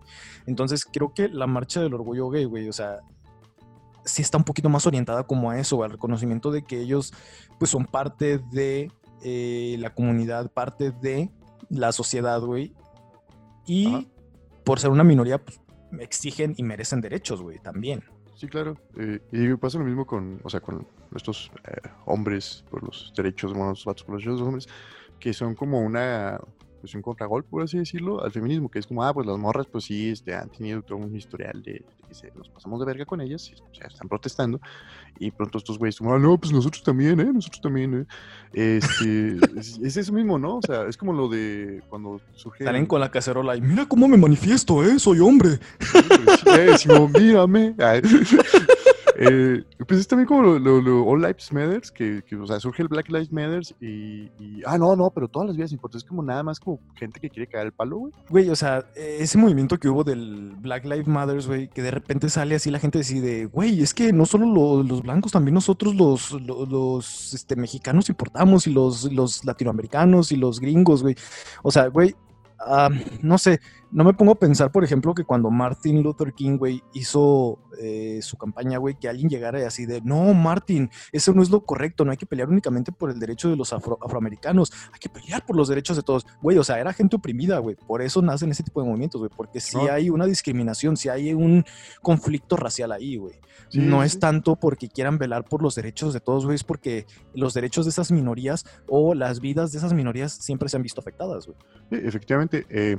[0.46, 3.00] Entonces creo que la marcha del orgullo gay, güey, o sea,
[4.04, 7.12] sí está un poquito más orientada como a eso, al reconocimiento de que ellos
[7.58, 8.90] pues son parte de
[9.22, 11.30] eh, la comunidad, parte de
[11.68, 12.74] la sociedad, güey.
[13.66, 14.04] Y Ajá.
[14.64, 15.60] por ser una minoría, pues
[15.98, 18.04] exigen y merecen derechos, güey, también.
[18.36, 18.76] Sí, claro.
[18.98, 23.52] Eh, y pasa lo mismo con, o sea, con estos eh, hombres por los derechos,
[23.52, 24.68] bueno, los vatos por los derechos de los hombres,
[25.18, 26.38] que son como una,
[26.80, 29.66] pues un contragolpe, por así decirlo, al feminismo, que es como, ah, pues las morras,
[29.66, 33.04] pues sí, este, han tenido todo un historial de, que se, nos pasamos de verga
[33.04, 34.60] con ellas, y, o sea, están protestando,
[35.18, 37.30] y pronto estos güeyes, como, ah, no, pues nosotros también, ¿eh?
[37.32, 38.06] Nosotros también, ¿eh?
[38.52, 40.56] Este, es, es eso mismo, ¿no?
[40.56, 42.64] O sea, es como lo de cuando surge...
[42.64, 44.98] Salen con la cacerola y mira cómo me manifiesto, ¿eh?
[44.98, 45.58] Soy hombre.
[45.80, 47.74] Sí, eh, Simón, mírame.
[47.78, 48.02] Ay.
[49.18, 52.22] Eh, pues es también como lo, lo- All Lives Matters, que,
[52.60, 54.30] surge el Black Lives Matters y,
[54.66, 55.98] ah, no, no, pero todas las vidas importan.
[55.98, 58.12] Es como nada más como gente que quiere caer el palo, güey.
[58.28, 62.28] Güey, o sea, ese movimiento que hubo del Black Lives Matter, güey, que de repente
[62.28, 65.94] sale así la gente decide, güey, es que no solo lo- los blancos, también nosotros
[65.94, 69.10] los, lo- los, este, mexicanos importamos y los,
[69.44, 71.16] latinoamericanos y los gringos, güey.
[71.62, 72.14] O sea, güey,
[72.60, 72.90] ah,
[73.22, 73.60] no sé,
[73.92, 78.18] no me pongo a pensar, por ejemplo, que cuando Martin Luther King, güey, hizo eh,
[78.22, 81.64] su campaña, güey, que alguien llegara y así de, no, Martin, eso no es lo
[81.64, 85.08] correcto, no hay que pelear únicamente por el derecho de los afro- afroamericanos, hay que
[85.08, 86.26] pelear por los derechos de todos.
[86.42, 89.30] Güey, o sea, era gente oprimida, güey, por eso nacen ese tipo de movimientos, güey,
[89.34, 89.90] porque si No.
[89.92, 91.64] hay una discriminación, si hay un
[92.02, 93.34] conflicto racial ahí, güey.
[93.68, 94.18] Sí, no sí, es sí.
[94.20, 97.90] tanto porque quieran velar por los derechos de todos, güey, es porque los derechos de
[97.90, 101.58] esas minorías o las vidas de esas minorías siempre se han visto afectadas, güey.
[101.90, 102.66] Sí, efectivamente.
[102.68, 102.98] eh,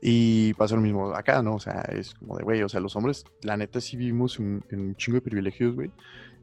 [0.00, 1.54] y pasa lo mismo acá, ¿no?
[1.56, 4.62] O sea, es como de, güey, o sea, los hombres, la neta, sí vivimos en,
[4.70, 5.90] un chingo de privilegios, güey.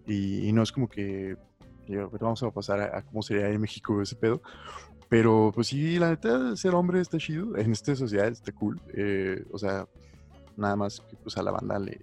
[0.08, 1.36] Y, no es como que,
[1.88, 4.42] y ahorita vamos a pasar a, a cómo sería en México ese pedo.
[5.10, 7.56] Pero, pues sí, la neta, ser hombre está chido.
[7.58, 8.82] En esta sociedad está cool.
[8.94, 9.88] eh, o sea,
[10.58, 12.00] nada más que pues a la banda le,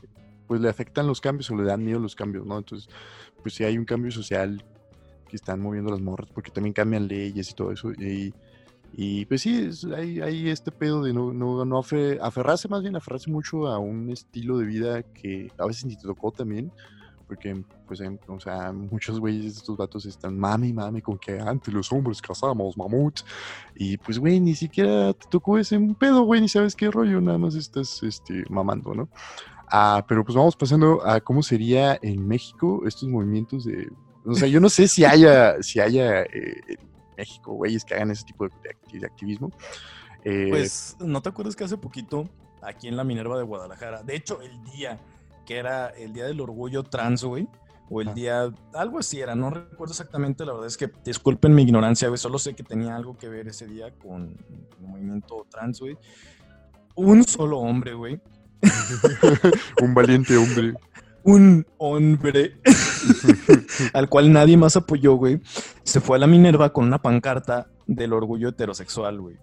[0.47, 2.59] pues le afectan los cambios o le dan miedo los cambios, ¿no?
[2.59, 2.89] Entonces,
[3.43, 4.65] pues sí hay un cambio social
[5.29, 7.93] que están moviendo las morras porque también cambian leyes y todo eso.
[7.93, 8.35] Y,
[8.93, 12.95] y pues sí, hay, hay este pedo de no, no, no afe- aferrarse, más bien
[12.97, 16.71] aferrarse mucho a un estilo de vida que a veces ni te tocó también.
[17.27, 21.73] Porque, pues, en- o sea, muchos güeyes, estos vatos están mami, mami, con que antes
[21.73, 23.25] los hombres cazamos mamuts.
[23.75, 27.39] Y pues, güey, ni siquiera te tocó ese pedo, güey, ni sabes qué rollo, nada
[27.39, 29.09] más estás este, mamando, ¿no?
[29.71, 33.89] Ah, pero pues vamos pasando a cómo sería en México estos movimientos de.
[34.27, 36.77] O sea, yo no sé si haya, si haya eh,
[37.23, 39.51] México güeyes que hagan ese tipo de, acti- de activismo.
[40.25, 42.29] Eh, Pues, ¿no te acuerdas que hace poquito,
[42.61, 44.99] aquí en la Minerva de Guadalajara, de hecho, el día
[45.47, 47.49] que era el día del orgullo trans, güey,
[47.91, 51.63] o el día, algo así era, no recuerdo exactamente, la verdad es que disculpen mi
[51.63, 54.37] ignorancia, güey, solo sé que tenía algo que ver ese día con
[54.81, 55.97] el movimiento trans, güey.
[56.95, 58.21] Un solo hombre, güey,
[59.83, 60.75] un valiente hombre.
[61.25, 62.57] un hombre
[63.93, 65.41] al cual nadie más apoyó, güey,
[65.93, 69.37] se fue a la Minerva con una pancarta del orgullo heterosexual, güey.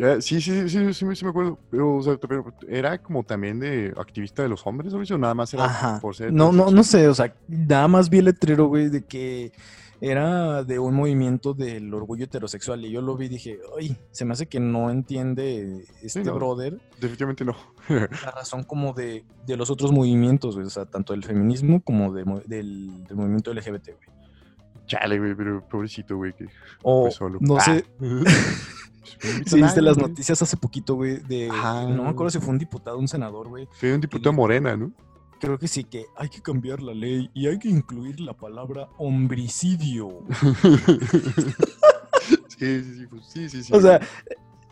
[0.00, 1.58] Ah, Sí, sí, sí, sí, sí me acuerdo.
[1.68, 5.52] Pero, o sea, pero era como también de activista de los hombres, ¿o nada más
[5.52, 8.88] era por ser No, no, no sé, o sea, nada más vi el letrero, güey,
[8.88, 9.50] de que
[10.00, 14.24] era de un movimiento del orgullo heterosexual y yo lo vi y dije, ay, se
[14.24, 16.34] me hace que no entiende este no.
[16.36, 17.56] brother Definitivamente no.
[17.88, 22.12] la razón como de, de los otros movimientos, güey, o sea, tanto del feminismo como
[22.12, 24.21] de del, del movimiento LGBT, güey.
[25.00, 26.46] Chale, güey, pero pobrecito, güey, que
[26.82, 27.38] O, fue solo.
[27.40, 27.60] no Ah.
[27.60, 30.08] sé, Pues, no invito a si viste las güey.
[30.08, 31.84] noticias hace poquito, güey, de, Ajá.
[31.86, 34.76] no me acuerdo si fue un diputado o un senador, güey, Fue un diputado morena,
[34.76, 34.92] ¿no?
[35.40, 38.88] creo que sí, que hay que cambiar la ley y hay que incluir la palabra
[38.96, 40.20] homicidio.
[42.48, 43.72] sí, sí, sí, pues, sí, sí, sí.
[43.74, 44.00] O sea,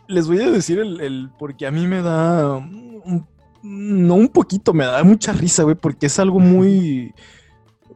[0.07, 3.27] les voy a decir el, el- porque a mí me da un-
[3.63, 7.13] no un poquito, me da mucha risa, güey, porque es algo muy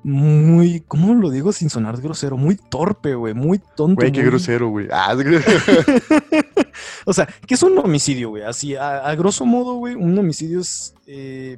[0.07, 2.37] muy, ¿cómo lo digo sin sonar grosero?
[2.37, 3.95] Muy torpe, güey, muy tonto.
[3.95, 4.87] Güey, qué muy- grosero, güey.
[4.91, 5.15] Ah,
[7.05, 8.43] o sea, ¿qué es un homicidio, güey?
[8.43, 11.57] Así, a, a grosso modo, güey, un homicidio es eh,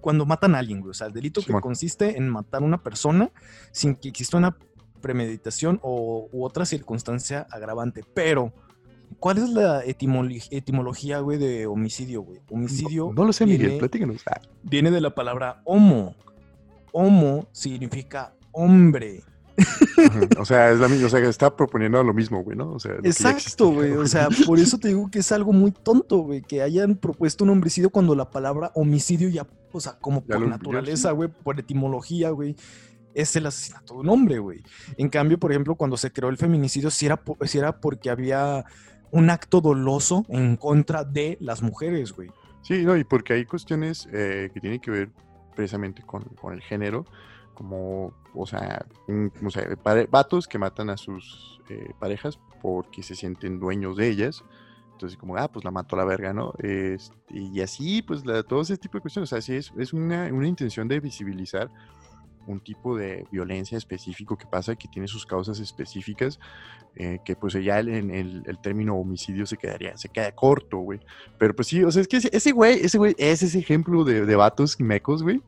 [0.00, 0.90] cuando matan a alguien, güey.
[0.90, 3.30] O sea, el delito que consiste en matar a una persona
[3.70, 4.56] sin que exista una
[5.00, 8.02] premeditación o u otra circunstancia agravante.
[8.14, 8.52] Pero
[9.20, 12.40] ¿cuál es la etimolo- etimología, güey, de homicidio, güey?
[12.50, 14.22] Homicidio No, no lo sé, Miguel, viene- platícanos.
[14.26, 16.16] Ah, viene de la palabra homo.
[16.92, 19.22] Homo significa hombre.
[20.38, 22.72] o sea, es la misma, o sea, está proponiendo lo mismo, güey, ¿no?
[22.72, 23.92] O sea, Exacto, güey.
[23.92, 27.44] O sea, por eso te digo que es algo muy tonto, güey, que hayan propuesto
[27.44, 32.30] un homicidio cuando la palabra homicidio ya, o sea, como por naturaleza, güey, por etimología,
[32.30, 32.56] güey,
[33.14, 34.62] es el asesinato de un hombre, güey.
[34.96, 38.64] En cambio, por ejemplo, cuando se creó el feminicidio, sí era, sí era porque había
[39.10, 42.30] un acto doloso en contra de las mujeres, güey.
[42.62, 45.10] Sí, no, y porque hay cuestiones eh, que tienen que ver
[45.60, 47.04] precisamente con, con el género,
[47.54, 48.86] como, o sea,
[49.44, 49.68] o sea,
[50.10, 54.42] vatos que matan a sus eh, parejas porque se sienten dueños de ellas.
[54.92, 56.52] Entonces, como, ah, pues la mató a la verga, ¿no?
[56.58, 59.32] Este, y así, pues, la- todo ese tipo de cuestiones.
[59.32, 61.70] O sea, sí es, es una, una intención de visibilizar
[62.50, 66.38] un tipo de violencia específico que pasa, que tiene sus causas específicas,
[66.96, 70.78] eh, que pues ya el, en el, el término homicidio se quedaría, se queda corto,
[70.78, 71.00] güey.
[71.38, 74.26] Pero pues sí, o sea, es que ese, güey, ese güey es ese ejemplo de,
[74.26, 75.40] de vatos mecos, güey.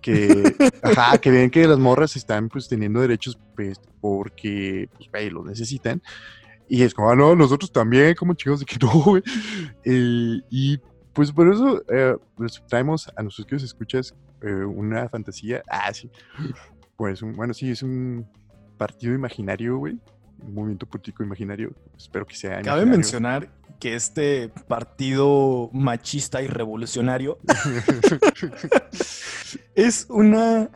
[0.00, 5.30] Que, ajá, que ven que las morras están pues teniendo derechos pues porque, pues, güey,
[5.30, 6.02] los necesitan.
[6.68, 9.22] Y es como, ah, no, nosotros también, como chicos, de que no, güey.
[9.84, 10.80] Eh, y
[11.12, 15.62] pues por eso eh, les traemos a nuestros queridos escuchas eh, una fantasía.
[15.68, 16.10] Ah, sí.
[16.96, 18.26] Pues, un- bueno, sí, es un
[18.78, 19.98] partido imaginario, güey.
[20.44, 21.72] Un movimiento político imaginario.
[21.96, 22.50] Espero que sea.
[22.62, 22.86] Cabe imaginario.
[22.90, 23.48] mencionar
[23.78, 27.38] que este partido machista y revolucionario
[29.74, 30.68] es una.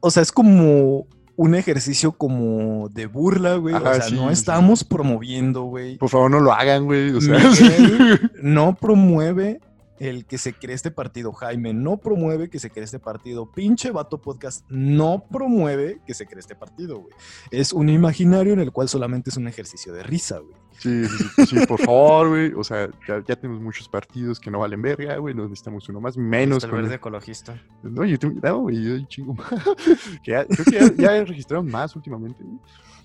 [0.00, 1.06] O sea, es como
[1.40, 3.74] un ejercicio como de burla, güey.
[3.74, 4.34] Ajá, o sea, sí, no sí.
[4.34, 5.96] estamos promoviendo, güey.
[5.96, 7.12] Por favor, no lo hagan, güey.
[7.12, 9.58] O sea, Miguel no promueve
[10.00, 11.32] el que se cree este partido.
[11.32, 13.52] Jaime no promueve que se cree este partido.
[13.52, 17.14] Pinche Vato Podcast no promueve que se cree este partido, güey.
[17.50, 20.56] Es un imaginario en el cual solamente es un ejercicio de risa, güey.
[20.78, 22.52] Sí, sí, sí, sí, por favor, güey.
[22.54, 25.34] O sea, ya, ya tenemos muchos partidos que no valen verga, güey.
[25.34, 27.62] No necesitamos uno más, menos el con verde ecologista.
[27.82, 29.50] No, yo tengo, no, güey, yo chingo más.
[30.24, 32.58] que ya, creo que ya, ya registraron más últimamente, güey.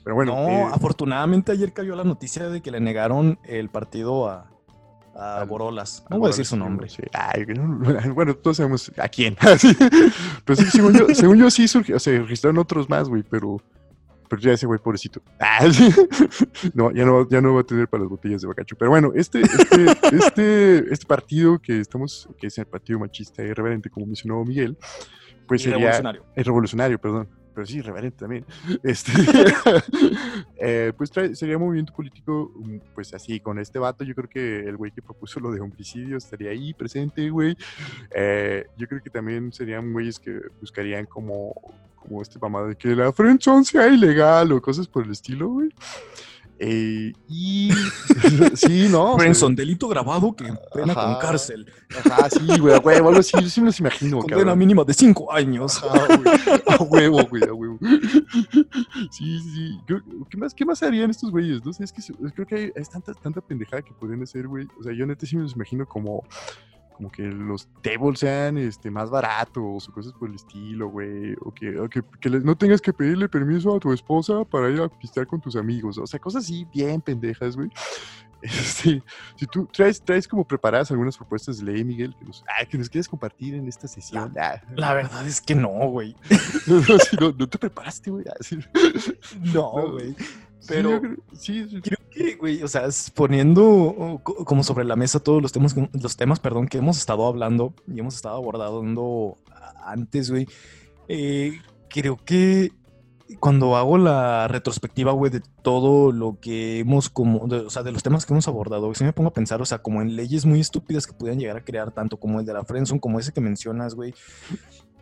[0.06, 4.30] Pero bueno, no, eh, afortunadamente ayer cayó la noticia de que le negaron el partido
[4.30, 4.55] a,
[5.16, 6.04] a Al- Borolas.
[6.10, 6.90] No ah, voy a decir su nombre.
[6.90, 7.02] sí.
[7.14, 9.36] Ay, no, bueno, todos sabemos a quién.
[9.58, 9.76] Sí.
[10.44, 13.62] Pero sí, según yo, según yo sí surgió, o sea, registraron otros más, güey, pero,
[14.30, 15.22] pero ya ese güey, pobrecito.
[15.40, 15.90] Ah, sí.
[16.74, 18.76] No, ya no, ya no va a tener para las botellas de bacacho.
[18.78, 23.48] Pero bueno, este, este, este, este partido que estamos, que es el partido machista y
[23.48, 24.78] irreverente, como mencionó Miguel,
[25.48, 25.78] pues Y sería...
[25.78, 26.26] revolucionario.
[26.36, 27.30] Es revolucionario, perdón.
[27.56, 28.46] Pero sí, irreverente también.
[28.84, 29.12] Este,
[30.58, 34.04] eh, pues trae- sería un movimiento político, mm, pues así, con este vato.
[34.04, 37.58] Yo creo que el güey que propuso lo de homicidio estaría ahí presente, güey.
[38.14, 41.54] Eh, yo creo que también serían güeyes que buscarían como,
[41.96, 45.70] como este mamado de que la friendzone sea ilegal o cosas por el estilo, güey.
[46.60, 47.70] Eh, y
[48.56, 49.18] sí, ¿no?
[49.18, 51.66] Friendson, delito grabado que pena con cárcel.
[52.04, 54.60] Ajá, sí, güey, a huevo, algo así, yo sí me los imagino, Condena cabrón.
[54.60, 55.82] mínima de cinco años.
[55.84, 56.38] Ajá, güey.
[56.68, 57.80] A huevo, güey, a huevo.
[59.12, 59.80] Sí, sí,
[60.30, 61.64] ¿Qué más, ¿Qué más harían estos güeyes?
[61.66, 62.02] No sé, es que
[62.34, 64.68] creo que hay, es tanta, tanta pendejada que podrían hacer, güey.
[64.80, 66.24] O sea, yo neta sí me los imagino como,
[66.96, 71.34] como que los tables sean este, más baratos o cosas por el estilo, güey.
[71.42, 74.70] O que, o que, que les- no tengas que pedirle permiso a tu esposa para
[74.70, 75.98] ir a pistear con tus amigos.
[75.98, 77.70] O sea, cosas así bien pendejas, güey.
[78.42, 79.02] Este,
[79.38, 82.78] si tú traes, traes como preparadas algunas propuestas de ley, Miguel, que nos, ah, que
[82.78, 84.32] nos quieres compartir en esta sesión.
[84.40, 84.62] Ah.
[84.76, 86.16] La verdad es que no, güey.
[86.68, 88.24] No, no, sí, no, no te preparaste, güey.
[88.42, 88.60] Sí.
[89.54, 90.14] No, güey.
[90.60, 91.82] Sí, Pero- yo creo- sí, sí.
[92.16, 96.16] Que, güey, o sea, poniendo oh, co- como sobre la mesa todos los temas, los
[96.16, 99.38] temas, perdón, que hemos estado hablando y hemos estado abordando
[99.84, 100.48] antes, güey.
[101.10, 102.72] eh, creo que
[103.40, 108.04] cuando hago la retrospectiva, güey, de todo lo que hemos como, o sea, de los
[108.04, 110.46] temas que hemos abordado, güey, sí me pongo a pensar, o sea, como en leyes
[110.46, 113.34] muy estúpidas que pudieran llegar a crear, tanto como el de la Friendzone, como ese
[113.34, 114.14] que mencionas, güey.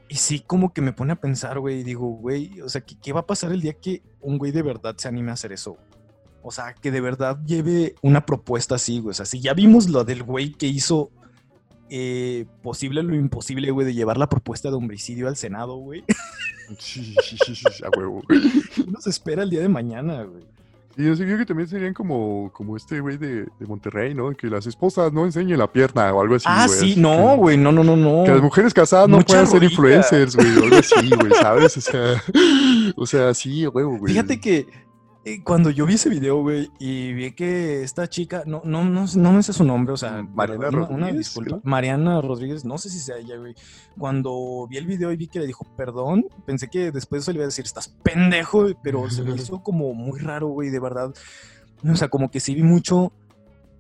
[0.10, 2.96] Y sí, como que me pone a pensar, güey, y digo, güey, o sea, ¿qué,
[3.00, 5.52] qué va a pasar el día que un güey de verdad se anime a hacer
[5.52, 5.78] eso?
[6.44, 9.12] O sea, que de verdad lleve una propuesta así, güey.
[9.12, 11.10] O sea, si ya vimos lo del güey que hizo
[11.90, 16.04] eh, posible lo imposible, güey, de llevar la propuesta de homicidio al Senado, güey.
[16.80, 18.42] Sí, sí, sí, sí, a huevo, güey.
[18.74, 20.44] ¿Qué nos espera el día de mañana, güey?
[20.96, 24.32] Y yo sé, creo que también serían como, como este güey de, de Monterrey, ¿no?
[24.32, 27.58] Que las esposas no enseñen la pierna o algo así, ah, sí, así no, güey,
[27.58, 28.24] no, no, no, no.
[28.24, 31.78] Que las mujeres casadas no puedan ser influencers, güey, o algo así, güey, ¿sabes?
[31.78, 32.24] O sea,
[32.96, 34.14] o sea, sí, a huevo, güey.
[34.14, 34.68] Fíjate que
[35.46, 39.32] cuando yo vi ese video, güey, y vi que esta chica, no, no, no, no
[39.32, 41.60] me sé su nombre, o sea, Mariana una, una Rodríguez, disculpa.
[41.64, 43.56] Mariana Rodríguez, no sé si sea ella, güey.
[43.98, 47.32] Cuando vi el video y vi que le dijo perdón, pensé que después de eso
[47.32, 50.80] le iba a decir, estás pendejo, pero se me hizo como muy raro, güey, de
[50.80, 51.14] verdad.
[51.90, 53.14] O sea, como que sí vi mucho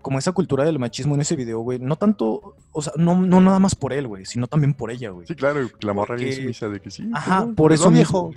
[0.02, 1.80] como esa cultura del machismo en ese video, güey.
[1.80, 5.10] No tanto, o sea, no, no nada más por él, güey, sino también por ella,
[5.10, 5.28] güey.
[5.28, 7.10] Sí, claro, la morra bien sumisa de que sí.
[7.14, 8.32] Ajá, por eso perdón, mismo.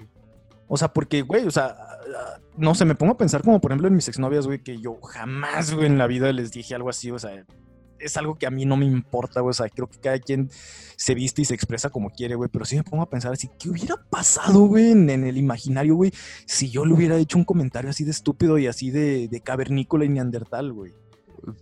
[0.69, 3.71] O sea, porque, güey, o sea, ah, no sé, me pongo a pensar como por
[3.71, 6.89] ejemplo en mis exnovias, güey, que yo jamás, güey, en la vida les dije algo
[6.91, 7.45] así, o sea,
[7.99, 10.51] es algo que a mí no me importa, güey, o sea, creo que cada quien
[10.97, 13.49] se viste y se expresa como quiere, güey, pero sí me pongo a pensar así,
[13.59, 16.13] ¿qué hubiera pasado, güey, en, en el imaginario, güey,
[16.47, 20.05] si yo le hubiera hecho un comentario así de estúpido y así de, de cavernícola
[20.05, 20.93] y neandertal, güey?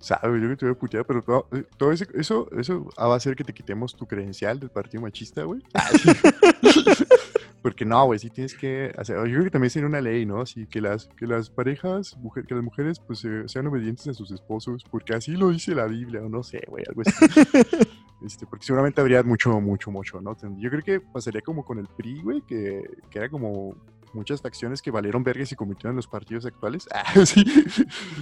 [0.00, 3.12] Sabe, yo que te voy a putear, pero todo, eh, todo ese- eso, eso va
[3.12, 5.60] a hacer que te quitemos tu credencial del partido machista, güey.
[7.64, 9.16] Porque no, güey, sí tienes que hacer.
[9.16, 10.42] Yo creo que también sería una ley, ¿no?
[10.42, 14.12] Así que las, que las parejas, mujer, que las mujeres, pues eh, sean obedientes a
[14.12, 17.12] sus esposos, porque así lo dice la Biblia, o no sé, güey, algo así.
[18.24, 20.34] Este, porque seguramente habría mucho, mucho, mucho, ¿no?
[20.56, 23.76] Yo creo que pasaría como con el PRI, güey, que, que era como
[24.14, 26.86] muchas facciones que valieron verga y se convirtieron en los partidos actuales.
[26.94, 27.44] Ah, sí.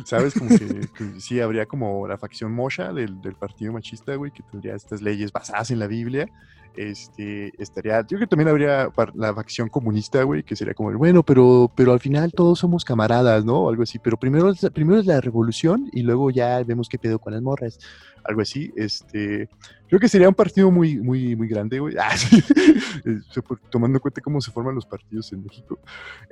[0.04, 0.34] ¿Sabes?
[0.34, 4.42] Como que, que sí habría como la facción mocha del, del partido machista, güey, que
[4.44, 6.28] tendría estas leyes basadas en la Biblia.
[6.76, 10.96] Este, estaría, yo creo que también habría la facción comunista, güey, que sería como, el,
[10.96, 13.62] bueno, pero, pero al final todos somos camaradas, ¿no?
[13.62, 17.18] O algo así, pero primero, primero es la revolución y luego ya vemos qué pedo
[17.18, 17.78] con las morras.
[18.24, 19.48] Algo así, este,
[19.88, 21.96] creo que sería un partido muy, muy, muy grande, güey.
[22.02, 22.42] Ah, sí.
[23.70, 25.78] Tomando en cuenta cómo se forman los partidos en México.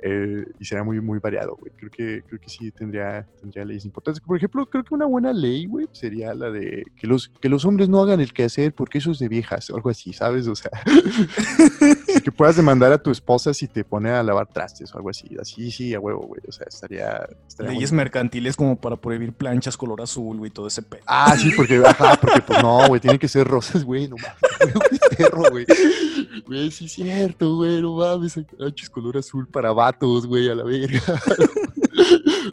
[0.01, 1.71] eh, y será muy, muy variado, güey.
[1.75, 4.21] Creo que, creo que sí tendría, tendría leyes importantes.
[4.21, 7.65] Por ejemplo, creo que una buena ley, güey, sería la de que los, que los
[7.65, 10.30] hombres no hagan el quehacer porque eso es de viejas, o algo así, ¿sabes?
[10.47, 10.71] O sea,
[12.23, 15.29] que puedas demandar a tu esposa si te pone a lavar trastes o algo así.
[15.39, 16.41] Así, sí, a huevo, güey.
[16.47, 17.27] O sea, estaría.
[17.47, 21.01] estaría muy- Leyes mercantiles como para prohibir planchas color azul, güey, todo ese pedo.
[21.07, 24.99] Ah, sí, porque, ajá, porque pues no, güey, tienen que ser rosas, güey, no mames,
[25.17, 25.65] perro, güey.
[26.45, 30.63] Güey, sí es cierto, güey, no mames, manches color azul para vatos, güey, a la
[30.63, 31.01] verga.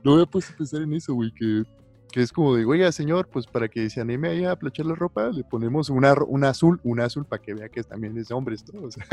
[0.04, 1.62] No me he puesto a pensar en eso, güey, que,
[2.10, 4.94] que es como de, oiga, señor, pues para que se anime ahí a planchar la
[4.94, 8.34] ropa, le ponemos una, una azul, una azul para que vea que también es de
[8.34, 8.82] hombres, ¿no?
[8.88, 9.04] O sea,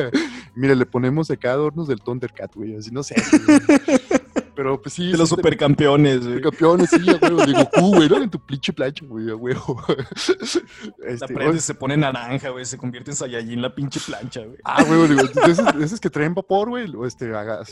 [0.56, 3.16] mire, le ponemos acá adornos del Thundercat, güey, así, no sé.
[3.46, 3.60] güey.
[4.56, 5.12] Pero pues sí.
[5.12, 6.42] De los supercampeones, güey.
[6.42, 8.24] Campeones, sí, a huevo, de Goku, güey, ¿no?
[8.24, 9.84] En tu pinche plancha, güey, a huevo.
[10.98, 14.58] La Este, prendes, se pone naranja, güey, se convierte en Saiyajin la pinche plancha, güey.
[14.64, 17.64] Ah, güey, digo, de esos, de esos que traen vapor, güey, o este, haga,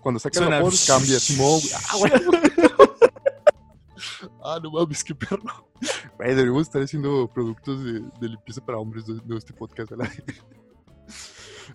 [0.00, 1.72] cuando saca el vapor, cambia, Simón, güey.
[1.74, 2.63] Ah, güey.
[4.44, 5.40] Ah, no mames, qué perro.
[6.18, 9.90] Güey, deberíamos estar haciendo productos de, de limpieza para hombres de, de este podcast.
[9.92, 10.22] vez.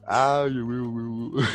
[0.07, 1.45] Ay, güey, güey.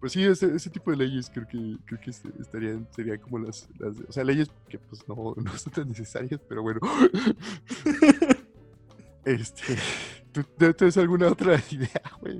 [0.00, 3.38] Pues sí, ese, ese tipo de leyes creo que, creo que este- estarían, serían como
[3.38, 6.80] las, las, o sea, leyes que pues no, no son tan necesarias, pero bueno.
[9.24, 9.78] Este,
[10.32, 12.38] ¿tú, tienes alguna otra idea, güey?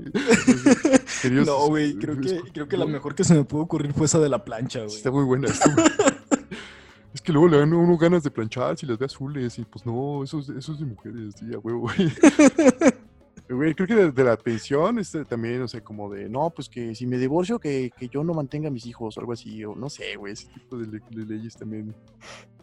[1.46, 4.18] No, güey, creo que, creo que la mejor que se me pudo ocurrir fue esa
[4.18, 4.94] de la plancha, güey.
[4.94, 5.48] Está muy buena.
[5.48, 5.82] está muy-
[7.14, 9.86] Es que luego le dan uno ganas de planchar si las ve azules y pues
[9.86, 11.88] no, eso es, eso es de mujeres, sí, a huevo.
[13.48, 16.68] Güey, creo que de, de la pensión este, también, o sea, como de, no, pues
[16.70, 19.62] que si me divorcio, que, que yo no mantenga a mis hijos o algo así,
[19.64, 21.94] o no sé, güey, ese tipo de, le- de leyes también.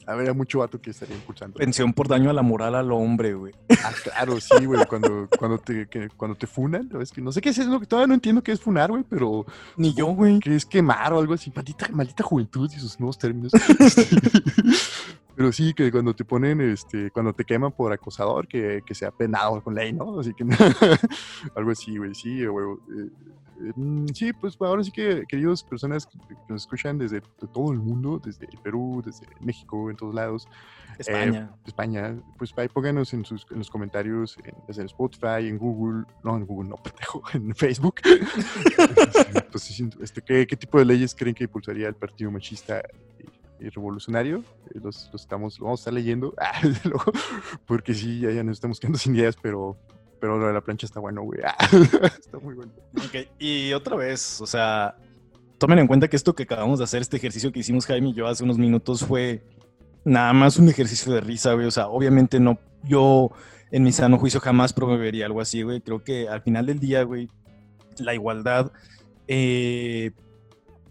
[0.07, 1.59] Habría mucho vato que estaría impulsando.
[1.59, 3.53] Pensión por daño a la moral al hombre, güey.
[3.83, 7.39] Ah, claro, sí, güey, cuando, cuando, te, que- cuando te funan, es que no sé
[7.41, 9.45] qué es eso, todavía no entiendo qué es funar, güey, pero
[9.77, 10.39] Ni yo, güey.
[10.39, 11.51] que es quemar o algo así.
[11.55, 13.51] Maldita, maldita juventud y sus nuevos términos.
[15.35, 19.11] Pero sí, que cuando te ponen, este, cuando te queman por acosador, que, que sea
[19.11, 20.19] penado con ley, ¿no?
[20.19, 20.43] Así que
[21.55, 22.65] algo así, güey, sí, güey.
[22.97, 23.09] eh,
[23.61, 27.47] eh, mm, sí, pues ahora sí que, queridos personas que que nos escuchan desde de
[27.53, 30.47] todo el mundo, desde Perú, desde México, en todos lados,
[30.97, 31.51] España.
[31.65, 36.05] España, pues ahí pónganos en, sus, en los comentarios, en, desde el Spotify, en Google,
[36.23, 37.95] no, en Google no, pendejo, en Facebook.
[39.51, 42.81] pues, sí, este, ¿qué, qué tipo de leyes creen que impulsaría el partido machista
[43.69, 44.43] revolucionario?
[44.74, 46.62] Eh, Los, estamos, lo vamos a estar leyendo, Ah,
[47.65, 49.78] porque sí, ya, nos estamos quedando sin ideas, pero,
[50.19, 51.39] pero lo de la plancha está bueno, güey.
[52.04, 52.71] Está muy bueno.
[52.97, 54.95] Ok, y otra vez, o sea,
[55.58, 58.13] tomen en cuenta que esto que acabamos de hacer, este ejercicio que hicimos Jaime y
[58.13, 59.43] yo hace unos minutos fue
[60.04, 61.67] nada más un ejercicio de risa, güey.
[61.67, 63.32] O sea, obviamente no, yo
[63.71, 65.82] en mi sano juicio jamás promovería algo así, güey.
[65.82, 67.30] Creo que al final del día, güey,
[68.00, 68.71] la igualdad,
[69.28, 70.12] eh,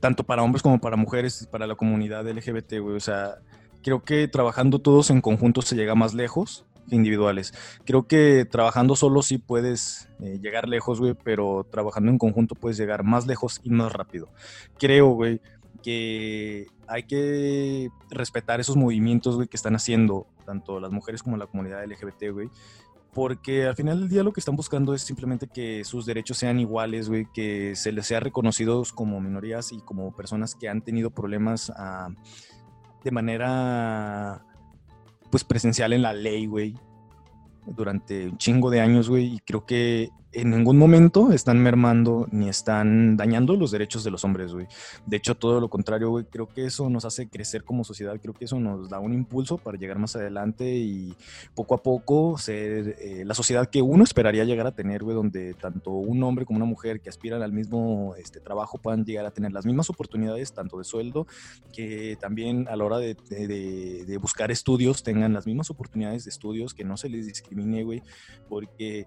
[0.01, 2.97] tanto para hombres como para mujeres, para la comunidad LGBT, güey.
[2.97, 3.37] O sea,
[3.83, 7.55] creo que trabajando todos en conjunto se llega más lejos que individuales.
[7.85, 12.77] Creo que trabajando solo sí puedes eh, llegar lejos, güey, pero trabajando en conjunto puedes
[12.77, 14.29] llegar más lejos y más rápido.
[14.79, 15.41] Creo, güey,
[15.83, 21.47] que hay que respetar esos movimientos, güey, que están haciendo tanto las mujeres como la
[21.47, 22.51] comunidad LGBT, güey.
[23.13, 26.61] Porque al final del día lo que están buscando es simplemente que sus derechos sean
[26.61, 31.11] iguales, güey, que se les sea reconocidos como minorías y como personas que han tenido
[31.11, 32.09] problemas ah,
[33.03, 34.45] de manera
[35.31, 36.75] pues presencial en la ley, güey,
[37.67, 42.49] durante un chingo de años, güey, y creo que en ningún momento están mermando ni
[42.49, 44.67] están dañando los derechos de los hombres, güey.
[45.07, 48.35] De hecho, todo lo contrario, güey, creo que eso nos hace crecer como sociedad, creo
[48.35, 51.15] que eso nos da un impulso para llegar más adelante y
[51.55, 55.55] poco a poco ser eh, la sociedad que uno esperaría llegar a tener, güey, donde
[55.55, 59.33] tanto un hombre como una mujer que aspiran al mismo este, trabajo puedan llegar a
[59.33, 61.27] tener las mismas oportunidades, tanto de sueldo,
[61.73, 63.17] que también a la hora de,
[64.21, 68.03] buscar estudios tengan las mismas oportunidades de estudios, que no se les discrimine, güey,
[68.49, 69.07] porque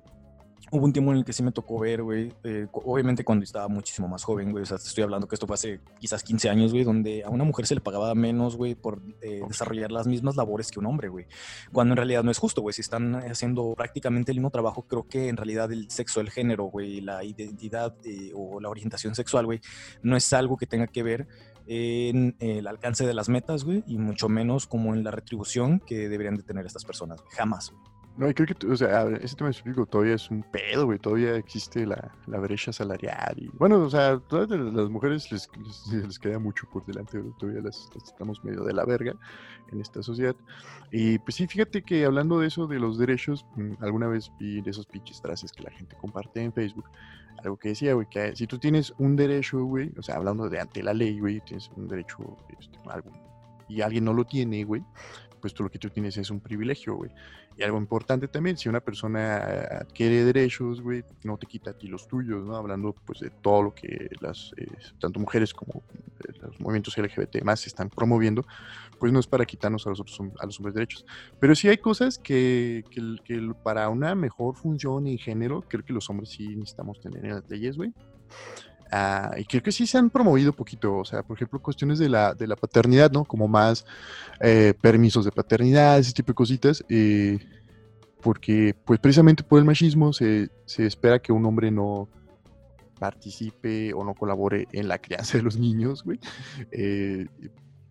[0.72, 3.68] Hubo un tiempo en el que sí me tocó ver, güey, eh, obviamente cuando estaba
[3.68, 6.49] muchísimo más joven, güey, o sea, te estoy hablando que esto fue hace quizás 15
[6.49, 10.07] años, güey, donde a una mujer se le pagaba menos, güey, por eh, desarrollar las
[10.07, 11.28] mismas labores que un hombre, güey,
[11.72, 15.07] cuando en realidad no es justo, güey, si están haciendo prácticamente el mismo trabajo, creo
[15.07, 19.45] que en realidad el sexo, el género, güey, la identidad eh, o la orientación sexual,
[19.45, 19.59] güey,
[20.01, 21.28] no es algo que tenga que ver
[21.68, 26.09] en el alcance de las metas, güey, y mucho menos como en la retribución que
[26.09, 27.92] deberían de tener estas personas, güey, jamás, güey.
[28.16, 30.99] No, y creo que, o sea, ese tema específico todavía es un pedo, güey.
[30.99, 33.34] Todavía existe la, la brecha salarial.
[33.38, 35.49] Y bueno, o sea, todas las mujeres les,
[35.91, 39.16] les, queda mucho por delante, Todavía las, estamos medio de la verga
[39.72, 40.36] en esta sociedad.
[40.91, 44.61] Y pues sí, fíjate que hablando de eso, de los derechos, mm, alguna vez vi
[44.61, 46.86] de esos pinches frases que la gente comparte en Facebook.
[47.43, 50.59] Algo que decía, güey, que si tú tienes un derecho, güey, o sea, hablando de
[50.59, 53.11] ante la ley, güey, tienes un derecho, este, algo,
[53.68, 54.84] y alguien no lo tiene, güey,
[55.43, 57.11] pues tú lo que tú tienes es un privilegio, güey.
[57.57, 59.39] Y algo importante también, si una persona
[59.81, 62.55] adquiere derechos, güey, no te quita a ti los tuyos, ¿no?
[62.55, 64.65] Hablando pues de todo lo que las, eh,
[65.01, 65.83] tanto mujeres como
[66.21, 68.45] eh, los movimientos LGBT más están promoviendo,
[68.97, 71.05] pues no es para quitarnos a los, otros, a los hombres derechos.
[71.41, 75.91] Pero sí hay cosas que, que, que para una mejor función y género, creo que
[75.91, 77.91] los hombres sí necesitamos tener en las leyes, güey.
[78.95, 82.09] Ah, y creo que sí se han promovido poquito, o sea, por ejemplo, cuestiones de
[82.09, 83.25] la, de la paternidad, ¿no?
[83.25, 83.87] Como más
[84.39, 86.83] eh, permisos de paternidad, ese tipo de cositas,
[88.21, 92.07] porque pues precisamente por el machismo se, se, espera que un hombre no
[92.99, 96.19] participe o no colabore en la crianza de los niños, güey.
[96.71, 97.25] Eh,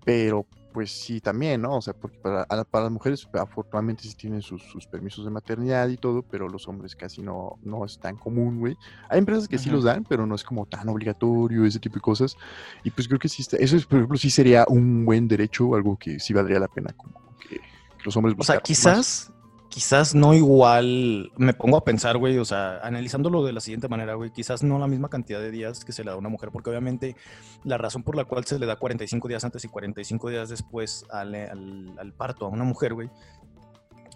[0.04, 1.76] pero pues sí, también, ¿no?
[1.76, 5.96] O sea, porque para, para las mujeres afortunadamente sí tienen sus, permisos de maternidad y
[5.96, 8.76] todo, pero los hombres casi no, no es tan común, güey.
[9.08, 12.00] Hay empresas que sí los dan, pero no es como tan obligatorio, ese tipo de
[12.00, 12.36] cosas.
[12.84, 15.96] Y pues creo que sí, está, eso por ejemplo, sí sería un buen derecho, algo
[15.98, 17.14] que sí valdría la pena como
[17.48, 17.60] que,
[18.04, 18.34] los hombres...
[18.38, 19.32] O sea, quizás,
[19.72, 24.12] quizás no igual, me pongo a pensar, güey, o sea, analizándolo de la siguiente manera,
[24.14, 26.50] güey, quizás no la misma cantidad de días que se le da a una mujer,
[26.52, 27.16] porque obviamente
[27.64, 31.06] la razón por la cual se le da 45 días antes y 45 días después
[31.10, 33.08] al, al parto a una mujer, güey,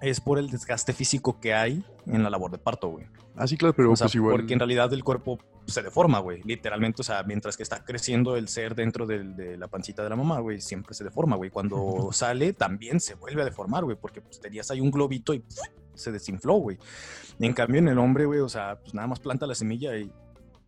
[0.01, 3.07] es por el desgaste físico que hay en la labor de parto, güey.
[3.35, 4.37] Ah, sí, claro, pero o sea, pues igual.
[4.37, 6.43] Porque en realidad el cuerpo se deforma, güey.
[6.45, 10.11] Literalmente, o sea, mientras que está creciendo el ser dentro de, de la pancita de
[10.11, 11.51] la mamá, güey, siempre se deforma, güey.
[11.51, 15.45] Cuando sale, también se vuelve a deformar, güey, porque pues tenías ahí un globito y
[15.95, 16.79] se desinfló, güey.
[17.39, 20.11] En cambio, en el hombre, güey, o sea, pues nada más planta la semilla y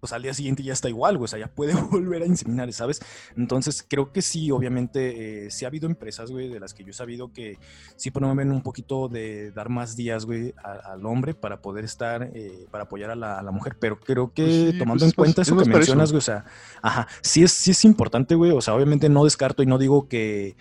[0.00, 2.72] pues al día siguiente ya está igual, güey, o sea, ya puede volver a inseminar,
[2.72, 3.00] ¿sabes?
[3.36, 6.90] Entonces, creo que sí, obviamente, eh, sí ha habido empresas, güey, de las que yo
[6.90, 7.58] he sabido que
[7.96, 12.66] sí promueven un poquito de dar más días, güey, al hombre para poder estar, eh,
[12.70, 15.56] para apoyar a la, mujer, pero creo que pues sí, tomando pues en cuenta eso
[15.56, 16.44] que mencionas, güey, o sea,
[16.82, 20.06] ajá, sí es, sí es importante, güey, o sea, obviamente no descarto y no digo
[20.06, 20.54] que,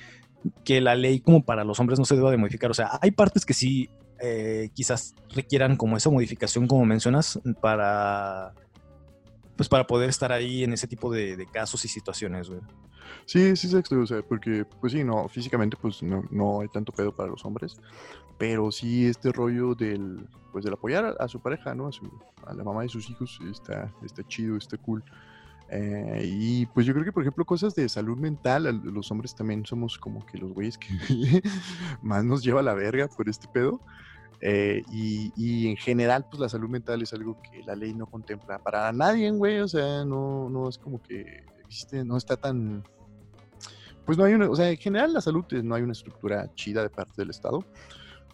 [0.64, 3.12] que la ley como para los hombres no se deba de modificar, o sea, hay
[3.12, 8.54] partes que sí eh, quizás requieran como esa modificación, como mencionas, para
[9.58, 12.62] pues para poder estar ahí en ese tipo de, casos y situaciones, güey.
[13.26, 16.92] Sí, sí, exacto, o sea, porque, pues sí, no, físicamente, pues no, no, hay tanto
[16.92, 17.78] pedo para los hombres,
[18.38, 21.88] pero sí este rollo del, pues del apoyar a, su pareja, ¿no?
[21.88, 22.06] A, su,
[22.46, 25.04] a, la mamá de sus hijos, está, está chido, está cool.
[25.70, 29.66] Eh, y pues yo creo que, por ejemplo, cosas de salud mental, los hombres también
[29.66, 30.88] somos como que los güeyes que
[32.02, 33.82] más nos lleva a la verga por este pedo.
[34.40, 38.60] Eh, y, en general, pues la salud mental es algo que la ley no contempla
[38.60, 39.60] para nadie, güey.
[39.60, 42.84] O sea, no, no es como que existe, no está tan.
[44.06, 44.50] Pues no hay una.
[44.50, 47.66] O sea, en general, la salud no hay una estructura chida de parte del Estado.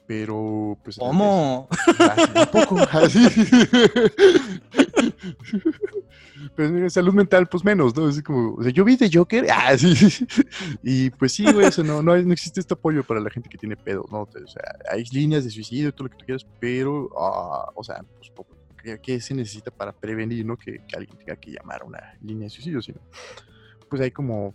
[0.06, 0.98] Pero, pues.
[0.98, 1.70] ¿Cómo?
[2.36, 2.78] un poco.
[2.92, 3.26] Así.
[6.56, 8.10] Pero salud mental, pues menos, ¿no?
[8.10, 9.94] Es como, yo vi de Joker, ah, sí,
[10.84, 14.06] Y pues sí, güey, no, no, existe este apoyo para la gente que tiene pedo,
[14.12, 14.22] ¿no?
[14.22, 18.04] O sea, hay líneas de suicidio, todo lo que tú quieras, pero, ah, o sea,
[18.18, 18.32] pues,
[19.02, 20.58] ¿qué, se necesita para prevenir, ¿no?
[20.58, 23.00] Que, alguien tenga que llamar a una línea de suicidio, sino,
[23.90, 24.54] pues hay como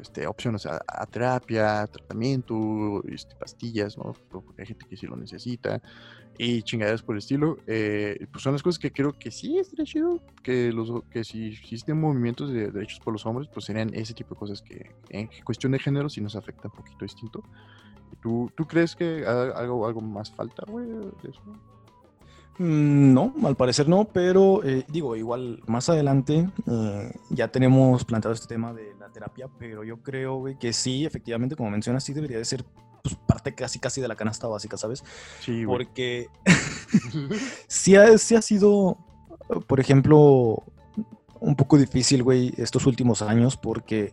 [0.00, 4.14] este, opciones a, a, terapia, tratamiento, este, pastillas, ¿no?
[4.30, 5.80] Porque hay gente que sí lo necesita
[6.42, 7.58] y chingaderas por el estilo.
[7.66, 11.48] Eh, pues son las cosas que creo que sí estaría chido, que, los, que si
[11.48, 15.28] existen movimientos de derechos por los hombres, pues serían ese tipo de cosas que en
[15.44, 17.44] cuestión de género sí nos afecta un poquito distinto.
[18.22, 21.42] ¿Tú, ¿Tú crees que algo, algo más falta, güey, de eso?
[22.58, 28.34] Mm, no, al parecer no, pero eh, digo, igual más adelante eh, ya tenemos planteado
[28.34, 32.38] este tema de la terapia, pero yo creo que sí, efectivamente, como mencionas, sí debería
[32.38, 32.64] de ser
[33.02, 35.04] pues, parte casi casi de la canasta básica, ¿sabes?
[35.40, 35.66] Sí, güey.
[35.66, 36.28] Porque
[37.68, 38.98] sí, ha, sí ha sido,
[39.66, 40.64] por ejemplo,
[41.40, 44.12] un poco difícil, güey, estos últimos años, porque,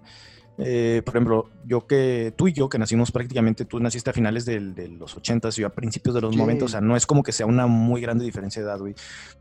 [0.57, 4.45] eh, por ejemplo, yo que, tú y yo que nacimos prácticamente, tú naciste a finales
[4.45, 6.39] del, de los 80 y yo a principios de los sí.
[6.39, 8.95] 90, o sea, no es como que sea una muy grande diferencia de edad, güey.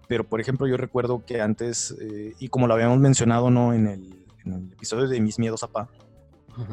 [0.09, 3.73] Pero, por ejemplo, yo recuerdo que antes, eh, y como lo habíamos mencionado, ¿no?
[3.73, 5.89] En el, en el episodio de Mis Miedos a Pa,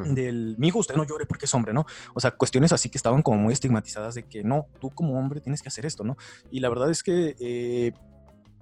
[0.05, 1.85] del mi hijo usted no llore porque es hombre, ¿no?
[2.13, 5.41] O sea, cuestiones así que estaban como muy estigmatizadas de que no, tú como hombre
[5.41, 6.17] tienes que hacer esto, ¿no?
[6.51, 7.93] Y la verdad es que eh,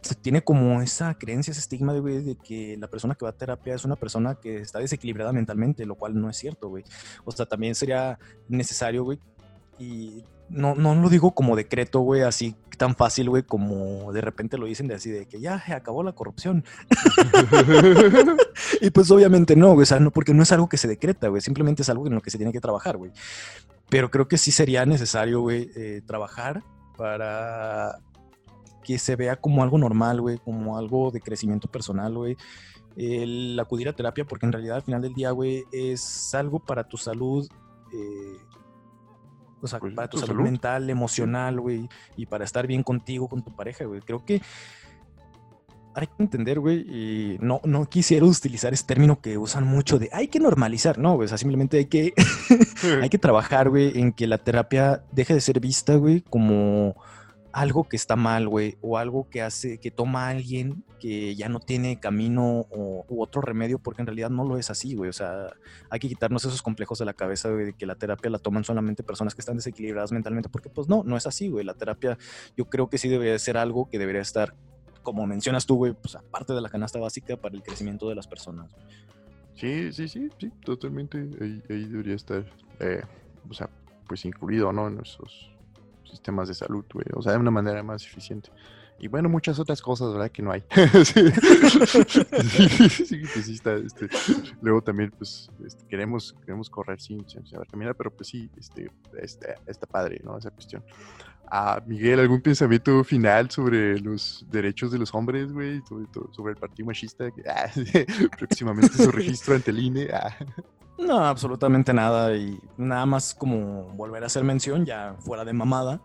[0.02, 3.38] se tiene como esa creencia, ese estigma güey, de que la persona que va a
[3.38, 6.84] terapia es una persona que está desequilibrada mentalmente, lo cual no es cierto, güey.
[7.24, 8.18] O sea, también sería
[8.48, 9.20] necesario, güey,
[9.78, 14.58] y no, no lo digo como decreto, güey, así tan fácil, güey, como de repente
[14.58, 16.66] lo dicen de así, de que ya se acabó la corrupción.
[18.82, 21.28] y pues obviamente no, güey, o sea, no, porque no es algo que se decreta,
[21.28, 23.12] güey, simplemente es algo en lo que se tiene que trabajar, güey.
[23.90, 26.64] Pero creo que sí sería necesario, güey, eh, trabajar
[26.98, 28.00] para
[28.84, 32.36] que se vea como algo normal, güey, como algo de crecimiento personal, güey.
[32.96, 36.84] El acudir a terapia, porque en realidad al final del día, güey, es algo para
[36.84, 37.48] tu salud.
[37.94, 38.38] Eh,
[39.62, 41.88] o sea, pues, para tu, tu salud, salud, mental, emocional, güey,
[42.18, 44.02] y para estar bien contigo, con tu pareja, güey.
[44.02, 44.42] Creo que
[45.94, 50.10] hay que entender, güey, y no, no quisiera utilizar ese término que usan mucho de
[50.14, 52.14] hay que normalizar, no, güey, o sea, simplemente hay que,
[53.02, 56.96] hay que trabajar, güey, en que la terapia deje de ser vista, güey, como
[57.54, 61.60] algo que está mal, güey, o algo que hace, que toma alguien que ya no
[61.60, 65.10] tiene camino o, u otro remedio, porque en realidad no lo es así, güey.
[65.10, 65.48] O sea,
[65.90, 68.64] hay que quitarnos esos complejos de la cabeza, güey, de que la terapia la toman
[68.64, 71.66] solamente personas que están desequilibradas mentalmente, porque pues no, no es así, güey.
[71.66, 72.18] La terapia
[72.56, 74.56] yo creo que sí debería ser algo que debería estar,
[75.04, 78.28] como mencionas tú, güey, pues aparte de la canasta básica para el crecimiento de las
[78.28, 78.72] personas.
[79.56, 81.18] Sí, sí, sí, sí, totalmente.
[81.18, 82.46] Ahí, ahí debería estar,
[82.80, 83.02] eh,
[83.50, 83.70] o sea,
[84.08, 84.88] pues incluido, ¿no?
[84.88, 85.52] En esos
[86.12, 87.06] sistemas de salud, güey.
[87.16, 88.52] O sea, de una manera más eficiente.
[89.00, 90.32] Y bueno, muchas otras cosas, ¿verdad?
[90.32, 90.64] Que no hay.
[91.06, 91.32] sí,
[93.06, 94.08] sí, pues sí está, este,
[94.62, 97.44] luego también, pues, este, queremos, queremos correr sin, sin
[97.98, 100.38] pero pues sí, este, está, está padre, ¿no?
[100.38, 100.84] Esa cuestión.
[101.54, 105.82] Ah, Miguel, ¿algún pensamiento final sobre los derechos de los hombres, güey?
[105.82, 107.70] Sobre, sobre el partido machista, que, ah,
[108.38, 110.10] próximamente su registro ante el INE.
[110.14, 110.34] Ah.
[110.98, 112.36] No, absolutamente nada.
[112.36, 116.02] Y nada más como volver a hacer mención, ya fuera de mamada,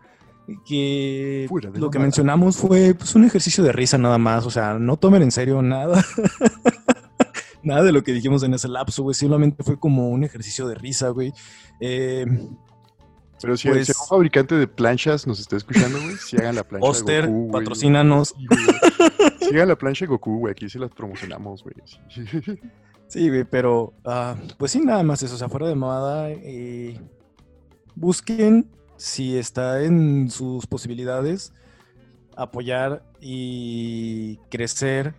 [0.65, 4.45] que lo que mencionamos fue pues, un ejercicio de risa nada más.
[4.45, 6.03] O sea, no tomen en serio nada.
[7.63, 9.13] nada de lo que dijimos en ese lapso, güey.
[9.13, 11.33] Simplemente fue como un ejercicio de risa, güey.
[11.79, 12.25] Eh,
[13.41, 16.63] pero si, pues, si, un fabricante de planchas nos está escuchando, güey, si hagan la
[16.63, 18.35] plancha Oster, de Goku, patrocínanos.
[19.39, 21.75] Si hagan la plancha de Goku, güey, aquí se las promocionamos, güey.
[23.07, 26.99] Sí, güey, pero uh, pues sí, nada más eso, o sea, fuera de moda, eh,
[27.95, 31.53] busquen si está en sus posibilidades
[32.35, 35.15] apoyar y crecer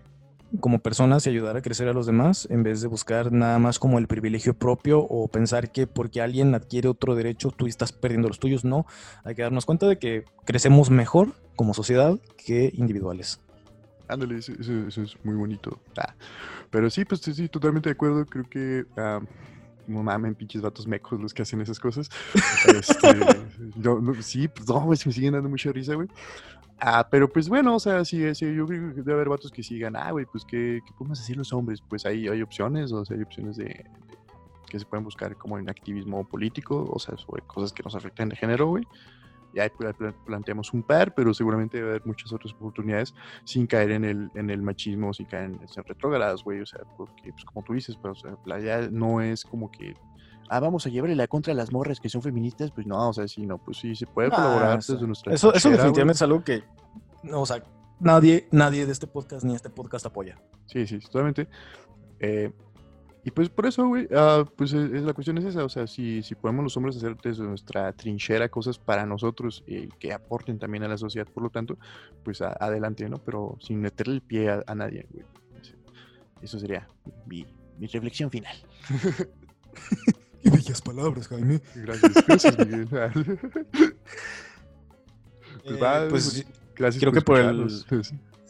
[0.60, 3.78] como personas y ayudar a crecer a los demás en vez de buscar nada más
[3.78, 8.28] como el privilegio propio o pensar que porque alguien adquiere otro derecho tú estás perdiendo
[8.28, 8.64] los tuyos.
[8.64, 8.86] No,
[9.24, 13.40] hay que darnos cuenta de que crecemos mejor como sociedad que individuales.
[14.08, 15.78] Ándale, eso, es muy bonito.
[15.98, 16.14] Ah.
[16.70, 18.24] Pero sí, pues sí, totalmente de acuerdo.
[18.24, 19.26] Creo que um,
[19.88, 22.08] no mamen, pinches vatos mecos los que hacen esas cosas.
[22.66, 23.14] este,
[23.76, 26.08] no, no, sí, pues no, pues me siguen dando mucha risa, güey.
[26.80, 29.62] Ah, pero pues bueno, o sea, sí, sí, yo creo que debe haber vatos que
[29.62, 31.80] sigan, ah, güey, pues ¿qué, ¿qué, podemos hacer los hombres?
[31.80, 33.84] Pues hay, hay opciones, o sea, hay opciones de, de,
[34.68, 38.28] que se pueden buscar como en activismo político, o sea, sobre cosas que nos afectan
[38.28, 38.86] de género, güey
[39.54, 39.70] ya
[40.26, 44.50] planteamos un par, pero seguramente debe haber muchas otras oportunidades sin caer en el, en
[44.50, 47.96] el machismo, sin caer en ser retrógradas, güey, o sea, porque, pues como tú dices,
[48.14, 49.94] sea, la idea no es como que,
[50.48, 53.12] ah, vamos a llevarle la contra a las morras que son feministas, pues no, o
[53.12, 55.32] sea, sí, no, pues sí, se puede ah, colaborar eso, desde nuestra...
[55.32, 56.10] Eso, eso definitivamente wey.
[56.10, 56.64] es algo que,
[57.22, 57.62] no, o sea,
[58.00, 60.40] nadie, nadie de este podcast ni este podcast apoya.
[60.66, 61.48] Sí, sí, totalmente.
[62.20, 62.52] Eh,
[63.28, 65.86] y pues por eso, güey, uh, pues es, es, la cuestión es esa, o sea,
[65.86, 70.58] si, si podemos los hombres hacer desde nuestra trinchera cosas para nosotros y que aporten
[70.58, 71.76] también a la sociedad, por lo tanto,
[72.24, 73.18] pues a, adelante, ¿no?
[73.18, 75.26] Pero sin meterle el pie a, a nadie, güey.
[76.40, 76.88] Eso sería
[77.26, 77.44] mi,
[77.78, 78.56] mi reflexión final.
[80.42, 81.60] Qué bellas palabras, Jaime.
[81.74, 82.88] Gracias, gracias, Miguel.
[82.88, 83.36] pues,
[85.64, 87.68] Eh, va, pues, gracias creo que por el-.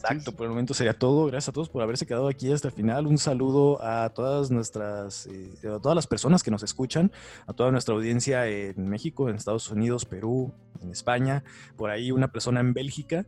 [0.01, 1.25] Exacto, por el momento sería todo.
[1.25, 3.05] Gracias a todos por haberse quedado aquí hasta el final.
[3.05, 7.11] Un saludo a todas nuestras, eh, a todas las personas que nos escuchan,
[7.47, 11.43] a toda nuestra audiencia en México, en Estados Unidos, Perú, en España,
[11.75, 13.25] por ahí una persona en Bélgica.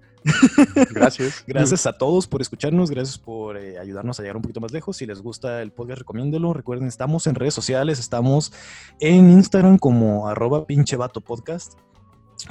[0.92, 1.44] Gracias.
[1.48, 4.96] Gracias a todos por escucharnos, gracias por eh, ayudarnos a llegar un poquito más lejos.
[4.98, 6.54] Si les gusta el podcast, recomiéndelo.
[6.54, 8.54] Recuerden, estamos en redes sociales, estamos
[9.00, 11.74] en Instagram como arroba pinche vato podcast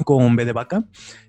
[0.05, 0.85] con B de vaca.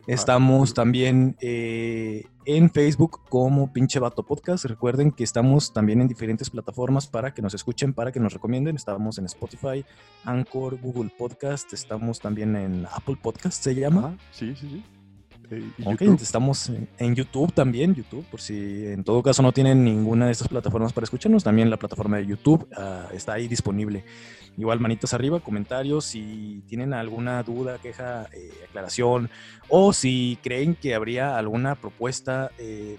[0.07, 4.65] Estamos también eh, en Facebook como pinche vato podcast.
[4.65, 8.75] Recuerden que estamos también en diferentes plataformas para que nos escuchen, para que nos recomienden.
[8.75, 9.85] Estamos en Spotify,
[10.23, 11.71] Anchor, Google Podcast.
[11.73, 14.17] Estamos también en Apple Podcast, se llama.
[14.31, 15.00] Sí, sí, sí.
[15.83, 16.21] Ok, YouTube.
[16.21, 20.31] estamos en, en YouTube también, YouTube, por si en todo caso no tienen ninguna de
[20.31, 24.03] estas plataformas para escucharnos, también la plataforma de YouTube ah, está ahí disponible.
[24.57, 29.29] Igual manitas arriba, comentarios, si tienen alguna duda, queja, eh, aclaración,
[29.69, 32.97] o si creen que habría alguna propuesta eh,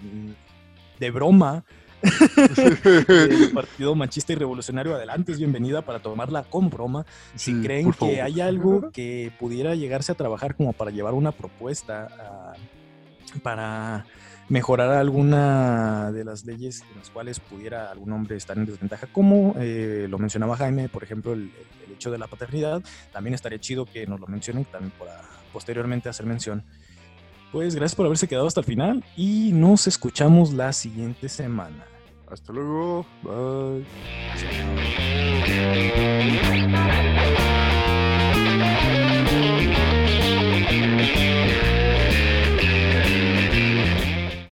[0.99, 1.65] de broma
[3.07, 7.05] del partido machista y revolucionario, adelante, es bienvenida para tomarla con broma.
[7.35, 8.21] Si Sí, creen que favor.
[8.21, 12.53] hay algo que pudiera llegarse a trabajar como para llevar una propuesta ah,
[13.41, 14.05] para
[14.49, 19.55] mejorar alguna de las leyes en las cuales pudiera algún hombre estar en desventaja, como
[19.57, 21.51] eh, lo mencionaba Jaime, por ejemplo, el,
[21.87, 22.81] el hecho de la paternidad,
[23.13, 25.21] también estaría chido que nos lo mencionen también para
[25.53, 26.63] posteriormente hacer mención.
[27.53, 31.85] Pues gracias por haberse quedado hasta el final y nos escuchamos la siguiente semana.
[32.33, 33.05] Hasta luego.
[33.21, 33.85] Bye.